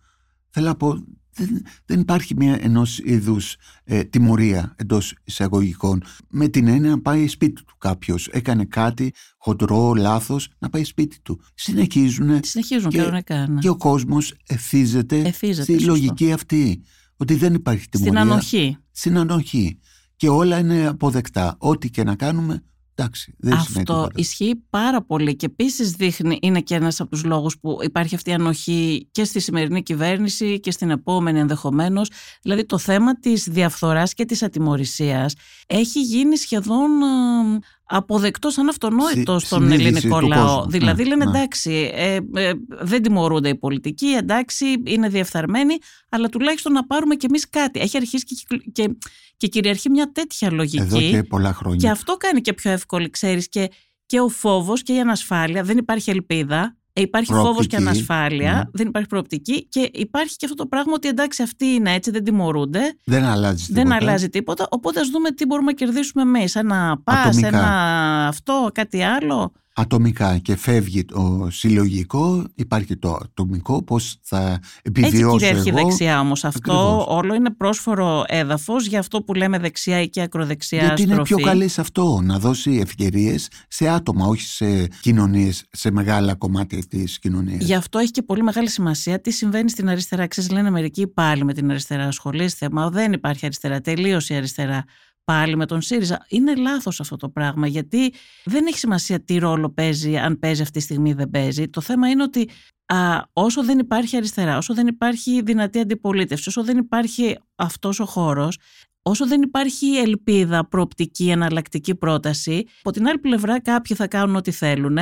[0.50, 1.04] Θέλω να πω,
[1.34, 7.28] δεν, δεν υπάρχει μια ενός είδους ε, τιμωρία εντός εισαγωγικών με την έννοια να πάει
[7.28, 13.46] σπίτι του κάποιος έκανε κάτι χοντρό, λάθος να πάει σπίτι του συνεχίζουν, Συνεχίζουν και, κανονικά.
[13.48, 13.58] ναι.
[13.60, 15.90] και ο κόσμος εθίζεται, Εθίζεται, στη σωστό.
[15.90, 16.82] λογική αυτή
[17.20, 18.20] ότι δεν υπάρχει τιμωρία.
[18.20, 18.76] Στην ανοχή.
[18.90, 19.78] στην ανοχή.
[20.16, 21.56] Και όλα είναι αποδεκτά.
[21.58, 22.62] Ό,τι και να κάνουμε
[23.00, 24.10] εντάξει δεν σημαίνει Αυτό τίποτα.
[24.14, 28.30] ισχύει πάρα πολύ και επίσης δείχνει, είναι και ένας από τους λόγους που υπάρχει αυτή
[28.30, 32.10] η ανοχή και στη σημερινή κυβέρνηση και στην επόμενη ενδεχομένως.
[32.42, 35.34] Δηλαδή το θέμα της διαφθοράς και της ατιμορρησίας
[35.66, 40.46] έχει γίνει σχεδόν ε, αποδεκτός σαν αυτονόητο Συ- στον συνείδηση ελληνικό του λαό.
[40.56, 40.70] κόσμου.
[40.70, 41.30] Δηλαδή Ναι, λένε ναι.
[41.38, 45.74] εντάξει, ε, ε, δεν τιμωρούνται οι πολιτικοί, εντάξει, είναι διεφθαρμένοι,
[46.08, 47.80] αλλά τουλάχιστον να πάρουμε κι εμείς κάτι.
[47.80, 48.96] Έχει αρχίσει και, κυκλ- και,
[49.40, 50.82] και κυριαρχεί μια τέτοια λογική.
[50.82, 53.70] εδώ και πολλά χρόνια Και αυτό κάνει και πιο εύκολη, ξέρεις, και,
[54.06, 55.62] και ο φόβος και η ανασφάλεια.
[55.62, 56.76] Δεν υπάρχει ελπίδα.
[56.92, 57.82] Ε, Υπάρχει φόβος και Προοπτική.
[57.82, 58.62] ανασφάλεια, Ναι.
[58.72, 62.24] δεν υπάρχει προοπτική και υπάρχει και αυτό το πράγμα ότι εντάξει αυτοί είναι έτσι, δεν
[62.24, 66.54] τιμωρούνται, δεν αλλάζει τίποτα δεν αλλάζει τίποτα, οπότε ας δούμε τι μπορούμε να κερδίσουμε εμείς,
[66.54, 67.48] ένα πας, Ατομικά.
[67.48, 69.52] ένα αυτό, κάτι άλλο.
[69.74, 75.76] Ατομικά και φεύγει το συλλογικό, υπάρχει το ατομικό, πώς θα Έτσι επιβιώσω κυριαρχεί εγώ.
[75.78, 77.06] δεξιά όμως αυτό, Ακριβώς.
[77.08, 81.34] όλο είναι πρόσφορο έδαφος για αυτό που λέμε δεξιά ή και ακροδεξιά Γιατί είναι στροφή.
[81.34, 86.78] πιο καλή σε αυτό, να δώσει ευκαιρίες σε άτομα, όχι σε κοινωνίες, σε μεγάλα κομμάτια
[86.88, 87.64] της κοινωνίας.
[87.64, 90.26] Γι' αυτό έχει και πολύ μεγάλη σημασία τι συμβαίνει στην αριστερά.
[90.26, 94.84] Ξέρεις, λένε μερικοί πάλι με την αριστερά ασχολείστε, μα δεν υπάρχει αριστερά, τελείωσε η αριστερά
[95.30, 96.26] πάλι με τον ΣΥΡΙΖΑ.
[96.28, 98.12] Είναι λάθος αυτό το πράγμα, γιατί
[98.44, 101.68] δεν έχει σημασία τι ρόλο παίζει, αν παίζει αυτή τη στιγμή ή δεν παίζει.
[101.68, 102.48] Το θέμα είναι ότι
[102.86, 108.04] α, όσο δεν υπάρχει αριστερά, όσο δεν υπάρχει δυνατή αντιπολίτευση, όσο δεν υπάρχει αυτός ο
[108.04, 108.58] χώρος,
[109.02, 114.50] όσο δεν υπάρχει ελπίδα, προοπτική, εναλλακτική πρόταση, από την άλλη πλευρά κάποιοι θα κάνουν ό,τι
[114.50, 114.98] θέλουν,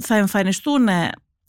[0.00, 0.88] θα εμφανιστούν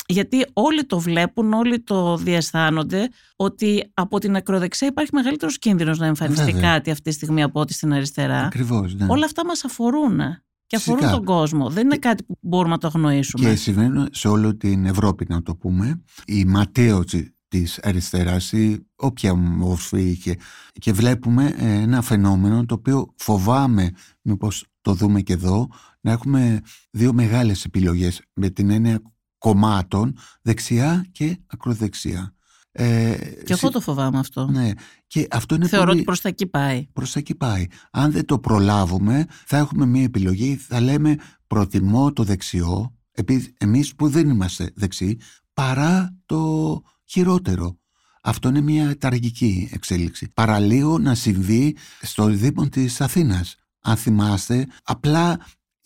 [0.09, 6.05] γιατί όλοι το βλέπουν, όλοι το διαισθάνονται ότι από την ακροδεξιά υπάρχει μεγαλύτερος κίνδυνος να
[6.05, 6.61] εμφανιστεί Βέβαια.
[6.61, 8.39] κάτι αυτή τη στιγμή από ό,τι στην αριστερά.
[8.39, 9.05] Ακριβώς, ναι.
[9.09, 10.19] Όλα αυτά μας αφορούν
[10.67, 11.17] και αφορούν Φυσικά.
[11.17, 11.69] τον κόσμο.
[11.69, 13.49] Δεν είναι κάτι που μπορούμε να το αγνοήσουμε.
[13.49, 16.03] Και συμβαίνουν σε όλη την Ευρώπη, να το πούμε.
[16.25, 20.35] Η ματέωση της αριστεράς, η όποια μορφή είχε.
[20.73, 23.91] Και βλέπουμε ε, ένα φαινόμενο το οποίο φοβάμαι,
[24.21, 25.67] μήπως το δούμε και εδώ,
[26.01, 29.01] να έχουμε δύο μεγάλες επιλογές με την έννοια
[29.37, 32.31] κομμάτων, δεξιά και ακροδεξιά.
[32.71, 33.15] Ε,
[33.45, 34.47] Και εγώ το φοβάμαι αυτό.
[34.47, 34.71] Ναι,
[35.07, 35.97] και αυτό είναι Θεωρώ πολύ...
[35.97, 36.87] ότι προς τα εκεί πάει.
[36.93, 37.65] προς τα εκεί πάει.
[37.91, 41.15] Αν δεν το προλάβουμε, θα έχουμε μία επιλογή, θα λέμε
[41.47, 45.19] προτιμώ το δεξιό, επειδή εμείς που δεν είμαστε δεξιοί,
[45.53, 47.77] παρά το χειρότερο.
[48.21, 50.29] Αυτό είναι μια τραγική εξέλιξη.
[50.33, 53.55] Παραλίγο να συμβεί στο Δήμο της Αθήνας.
[53.81, 55.37] Αν θυμάστε, απλά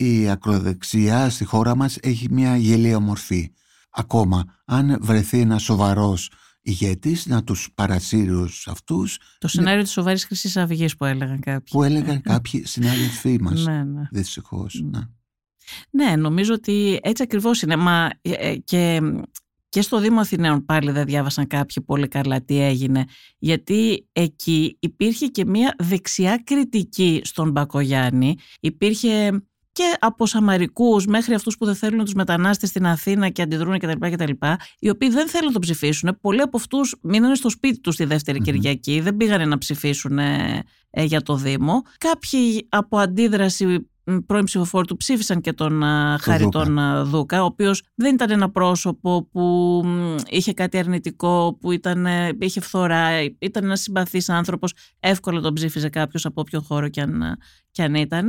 [0.02, 3.52] η ακροδεξιά στη χώρα μας έχει μια γελία μορφή.
[3.90, 6.32] Ακόμα, αν βρεθεί ένας σοβαρός
[6.62, 11.68] ηγέτης, να τους παρασύριους αυτούς, Το σενάριο της σοβαρής χρυσής αυγής που έλεγαν κάποιοι.
[11.72, 13.66] που έλεγαν κάποιοι συνάδελφοί μας.
[13.66, 14.08] Ναι, ναι.
[14.12, 14.82] Δυστυχώς.
[14.84, 15.00] Ναι.
[15.90, 17.76] Ναι, νομίζω ότι έτσι ακριβώς είναι.
[17.76, 19.02] Μα ε, ε, και,
[19.70, 23.06] και στο Δήμο Αθηναίων πάλι δεν διάβασαν κάποιοι πολύ καλά τι έγινε.
[23.38, 28.36] Γιατί εκεί υπήρχε και μια δεξιά κριτική στον Μπακογιάννη.
[28.60, 29.42] Υπήρχε
[29.72, 34.10] και από Σαμαρικούς μέχρι αυτούς που δεν θέλουν τους μετανάστες στην Αθήνα και αντιδρούν κτλ.
[34.12, 34.32] κτλ
[34.80, 36.18] οι οποίοι δεν θέλουν να το ψηφίσουν.
[36.22, 38.46] Πολλοί από αυτούς μείνανε στο σπίτι τους τη δεύτερη Μμμ.
[38.46, 41.82] Κυριακή, δεν πήγανε να ψηφίσουν ε, ε, για το Δήμο.
[41.98, 43.76] Κάποιοι από αντίδραση μ,
[44.26, 46.64] πρώην ψηφοφόροι του ψήφισαν και τον α, Χάρη Δούκα.
[46.64, 49.42] τον α, Δούκα, ο οποίος δεν ήταν ένα πρόσωπο που
[49.86, 55.54] μ, είχε κάτι αρνητικό, που ήταν, ε, είχε φθορά, ήταν ένας συμπαθής άνθρωπος, εύκολα τον
[55.54, 57.38] ψήφιζε κάποιος από όποιον χώρο κι αν, α,
[57.72, 58.28] κι αν ήταν.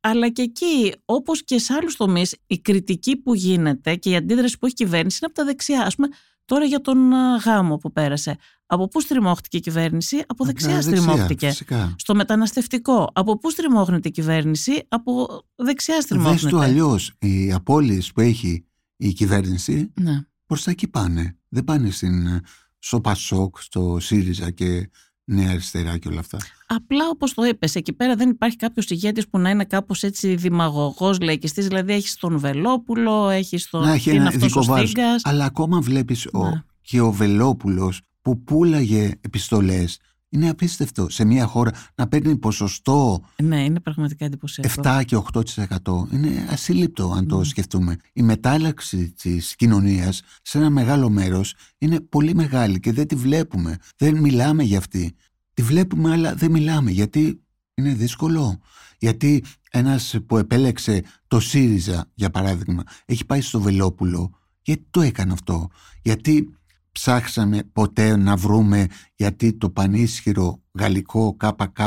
[0.00, 4.58] Αλλά και εκεί, όπως και σε άλλους τομείς, η κριτική που γίνεται και η αντίδραση
[4.58, 5.82] που έχει η κυβέρνηση είναι από τα δεξιά.
[5.82, 6.08] Ας πούμε,
[6.44, 8.36] τώρα για τον α, γάμο που πέρασε.
[8.66, 11.48] Από πού στριμώχτηκε η κυβέρνηση, από δεξιά στριμώχτηκε.
[11.48, 11.94] Φυσικά.
[11.98, 13.10] Στο μεταναστευτικό.
[13.12, 16.48] Από πού στριμώχνεται η κυβέρνηση, από δεξιά Δες στριμώχνεται.
[16.48, 17.12] το αλλιώς.
[17.18, 18.64] Οι απώλειες που έχει
[18.96, 20.20] η κυβέρνηση Ναι.
[20.46, 21.38] προς τα εκεί πάνε.
[21.48, 22.40] Δεν πάνε στην, ε,
[22.78, 24.90] στο Πασόκ, στο ΣΥΡΙΖΑ και
[25.24, 26.38] Νέα Αριστερά και όλα αυτά.
[26.74, 30.34] Απλά όπως το είπες, εκεί πέρα δεν υπάρχει κάποιος ηγέτης που να είναι κάπως έτσι
[30.34, 34.60] δημαγωγός, λαϊκιστής, δηλαδή έχεις τον Βελόπουλο, έχεις τον Να έχει τι είναι ένα αυτός ειδικό
[34.60, 34.90] ο βάρος.
[34.90, 35.22] Στίγκας.
[35.24, 36.62] Αλλά ακόμα βλέπεις ο, Ναι.
[36.80, 39.98] και ο Βελόπουλος που πουλάγε επιστολές.
[40.28, 44.68] Είναι απίστευτο σε μια χώρα να παίρνει ποσοστό Ναι, είναι πραγματικά εντυπωσιακό.
[44.82, 46.08] 7 και 8%.
[46.12, 47.44] Είναι ασύλληπτο αν το Ναι.
[47.44, 47.96] σκεφτούμε.
[48.12, 53.76] Η μετάλλαξη της κοινωνίας σε ένα μεγάλο μέρος είναι πολύ μεγάλη και δεν τη βλέπουμε.
[53.96, 55.14] Δεν μιλάμε για αυτή.
[55.54, 57.42] Τη βλέπουμε αλλά δεν μιλάμε γιατί
[57.74, 58.60] είναι δύσκολο.
[58.98, 65.32] Γιατί ένας που επέλεξε το ΣΥΡΙΖΑ για παράδειγμα έχει πάει στο Βελόπουλο γιατί το έκανε
[65.32, 65.68] αυτό;
[66.02, 66.56] Γιατί
[66.92, 71.78] ψάξαμε ποτέ να βρούμε γιατί το πανίσχυρο γαλλικό ΚΚ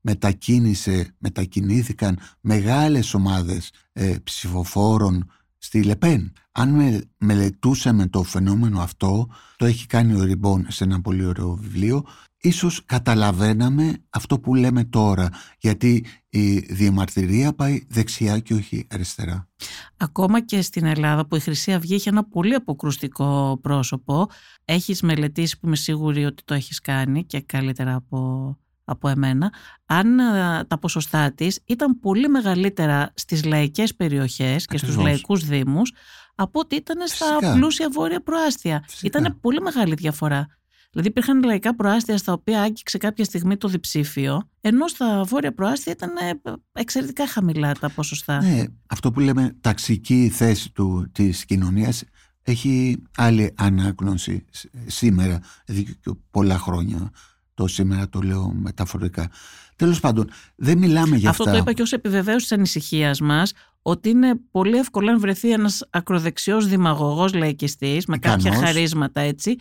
[0.00, 5.30] μετακίνησε, μετακινήθηκαν μεγάλες ομάδες ε, ψηφοφόρων
[5.62, 6.32] στη Λεπέν.
[6.52, 11.54] Αν με, μελετούσαμε το φαινόμενο αυτό, το έχει κάνει ο Ριμπόν σε ένα πολύ ωραίο
[11.54, 12.04] βιβλίο,
[12.40, 19.48] ίσως καταλαβαίναμε αυτό που λέμε τώρα, γιατί η διαμαρτυρία πάει δεξιά και όχι αριστερά.
[19.96, 24.28] Ακόμα και στην Ελλάδα που η Χρυσή Αυγή έχει ένα πολύ αποκρουστικό πρόσωπο,
[24.64, 28.58] έχεις μελετήσει που είμαι σίγουρη ότι το έχεις κάνει και καλύτερα από
[28.90, 29.52] από εμένα,
[29.86, 35.92] αν ε, τα ποσοστά της ήταν πολύ μεγαλύτερα στις λαϊκές περιοχές και στους λαϊκούς δήμους
[36.34, 38.84] από ότι ήταν στα πλούσια βόρεια προάστια.
[39.02, 40.46] Ήταν πολύ μεγάλη διαφορά.
[40.90, 45.92] Δηλαδή υπήρχαν λαϊκά προάστια στα οποία άγγιξε κάποια στιγμή το διψήφιο, ενώ στα βόρεια προάστια
[45.92, 48.42] ήταν ε, εξαιρετικά χαμηλά τα ποσοστά.
[48.42, 52.04] Ναι, αυτό που λέμε ταξική θέση του, της κοινωνίας
[52.42, 54.44] έχει άλλη ανάγνωση
[54.86, 55.96] σήμερα, δηλαδή
[56.30, 57.10] πολλά χρόνια
[57.54, 59.30] το σήμερα το λέω μεταφορικά.
[59.76, 61.42] Τέλος πάντων, δεν μιλάμε για Αυτό αυτά.
[61.42, 65.50] Αυτό το είπα και ως επιβεβαίωση της ανησυχίας μας, ότι είναι πολύ εύκολο αν βρεθεί
[65.50, 69.56] ένας ακροδεξιός δημαγωγός λαϊκιστής με κάποια χαρίσματα έτσι,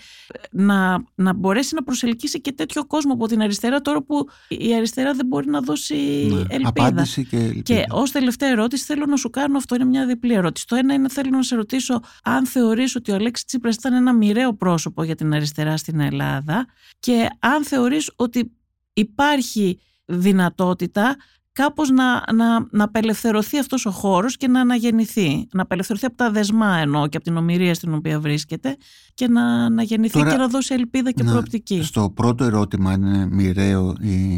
[0.52, 5.14] να, να μπορέσει να προσελκύσει και τέτοιο κόσμο από την αριστερά, τώρα που η αριστερά
[5.14, 6.70] δεν μπορεί να δώσει ναι, ελπίδα.
[6.70, 7.62] Απάντηση και ελπίδα.
[7.62, 10.68] Και ως τελευταία ερώτηση θέλω να σου κάνω, αυτό είναι μια διπλή ερώτηση.
[10.68, 14.14] Το ένα είναι θέλω να σε ρωτήσω αν θεωρείς ότι ο Αλέξης Τσίπρας ήταν ένα
[14.14, 16.68] μοιραίο πρόσωπο για την αριστερά στην Ελλάδα
[17.00, 18.52] και αν θεωρείς ότι
[18.94, 21.16] υπάρχει δυνατότητα
[21.62, 25.48] κάπως να, να, να απελευθερωθεί αυτός ο χώρος και να αναγεννηθεί.
[25.52, 28.78] Να απελευθερωθεί από τα δεσμά εννοώ και από την ομοιρία στην οποία βρίσκεται
[29.14, 31.84] και να αναγεννηθεί και να δώσει ελπίδα και προοπτική.
[31.84, 34.38] Στο πρώτο ερώτημα, αν είναι μοιραίο ή,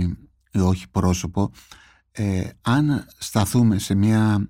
[0.52, 1.52] ή όχι πρόσωπο,
[2.12, 4.50] ε, αν σταθούμε σε μια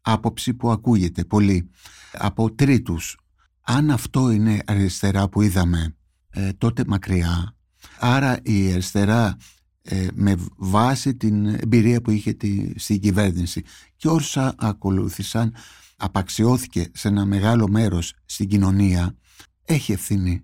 [0.00, 1.70] άποψη που ακούγεται πολύ
[2.12, 3.18] από τρίτους,
[3.60, 5.96] αν αυτό είναι αριστερά που είδαμε
[6.30, 7.56] ε, τότε μακριά,
[7.98, 9.36] άρα η αριστερά ε,
[10.14, 13.62] με βάση την εμπειρία που είχε τη, στην κυβέρνηση.
[13.96, 15.54] Και όσα ακολούθησαν
[15.96, 19.16] απαξιώθηκε σε ένα μεγάλο μέρος στην κοινωνία.
[19.64, 20.42] Έχει ευθύνη.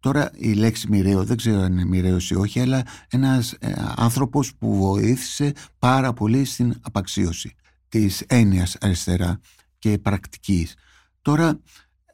[0.00, 4.54] Τώρα η λέξη μοιραίο δεν ξέρω αν είναι μοιραίος ή όχι, αλλά ένας ε, άνθρωπος
[4.54, 7.54] που βοήθησε πάρα πολύ στην απαξίωση
[7.88, 9.40] της έννοιας αριστερά
[9.78, 10.74] και πρακτικής.
[11.22, 11.60] Τώρα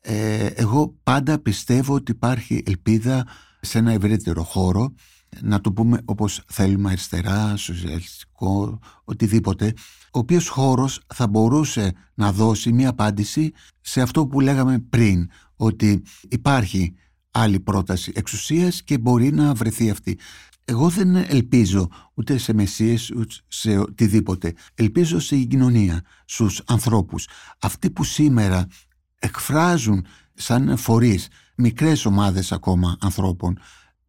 [0.01, 3.27] ε, εγώ πάντα πιστεύω ότι υπάρχει ελπίδα
[3.61, 4.93] σε ένα ευρύτερο χώρο
[5.41, 9.73] να το πούμε όπως θέλουμε αριστερά, σοσιαλιστικό, οτιδήποτε,
[10.13, 16.03] ο οποίος χώρος θα μπορούσε να δώσει μια απάντηση σε αυτό που λέγαμε πριν, ότι
[16.29, 16.95] υπάρχει
[17.31, 20.19] άλλη πρόταση εξουσίας και μπορεί να βρεθεί αυτή.
[20.65, 24.53] Εγώ δεν ελπίζω ούτε σε μεσίες ούτε σε οτιδήποτε.
[24.75, 27.29] Ελπίζω στην κοινωνία, στους ανθρώπους.
[27.59, 28.67] Αυτοί που σήμερα
[29.19, 33.59] εκφράζουν σαν φορείς μικρές ομάδες ακόμα ανθρώπων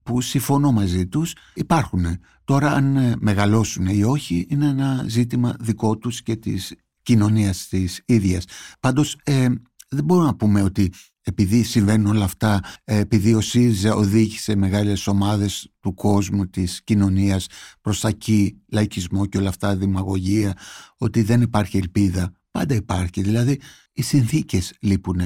[0.03, 2.05] που συμφωνώ μαζί τους υπάρχουν.
[2.43, 8.01] Τώρα αν ε, μεγαλώσουν ή όχι είναι ένα ζήτημα δικό τους και της κοινωνίας της
[8.05, 8.45] ίδιας.
[8.79, 9.47] Πάντως ε,
[9.89, 10.91] δεν μπορούμε να πούμε ότι
[11.23, 17.47] επειδή συμβαίνουν όλα αυτά, ε, επειδή ο ΣΥΡΙΖΑ οδήγησε μεγάλες ομάδες του κόσμου, της κοινωνίας
[17.81, 20.57] προς τα εκεί, λαϊκισμό και όλα αυτά, δημαγωγία,
[20.97, 22.31] ότι δεν υπάρχει ελπίδα.
[22.51, 23.59] Πάντα υπάρχει, δηλαδή
[23.93, 25.21] οι συνθήκες λείπουν.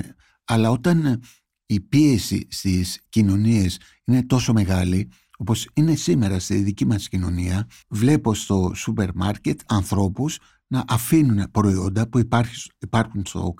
[0.46, 1.22] Αλλά όταν
[1.68, 8.34] η πίεση στις κοινωνίες είναι τόσο μεγάλη όπως είναι σήμερα στη δική μας κοινωνία βλέπω
[8.34, 12.20] στο σούπερ μάρκετ ανθρώπους να αφήνουν προϊόντα που
[12.80, 13.54] υπάρχουν στο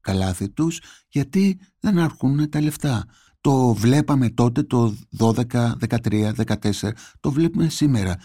[0.00, 3.04] καλάθι τους γιατί δεν αρκούν τα λεφτά.
[3.40, 6.90] Το βλέπαμε τότε το 12, 13, 14,
[7.20, 8.16] το βλέπουμε σήμερα.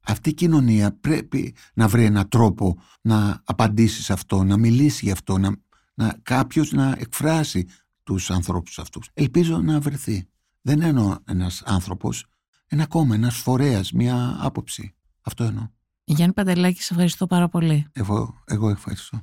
[0.00, 5.10] Αυτή η κοινωνία πρέπει να βρει έναν τρόπο να απαντήσει σε αυτό, να μιλήσει γι'
[5.10, 5.56] αυτό, να,
[5.94, 7.66] να κάποιος να εκφράσει
[8.06, 9.10] τους ανθρώπους αυτούς.
[9.14, 10.28] Ελπίζω να βρεθεί.
[10.62, 12.26] Δεν εννοώ ένας άνθρωπος,
[12.66, 14.94] ένα κόμμα, ένας φορέας, μια άποψη.
[15.22, 15.68] Αυτό εννοώ.
[16.04, 17.86] Γιάννη Παντελάκη, σε ευχαριστώ πάρα πολύ.
[17.92, 19.20] Εγώ, εγώ ευχαριστώ.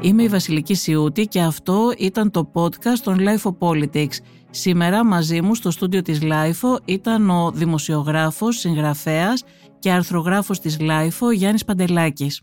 [0.00, 4.16] Είμαι η Βασιλική Σιούτη και αυτό ήταν το podcast των Life Politics.
[4.50, 9.44] Σήμερα μαζί μου στο στούντιο της Lifeo ήταν ο δημοσιογράφος, συγγραφέας
[9.78, 12.42] και αρθρογράφος της Lifeo Γιάννης Παντελάκης.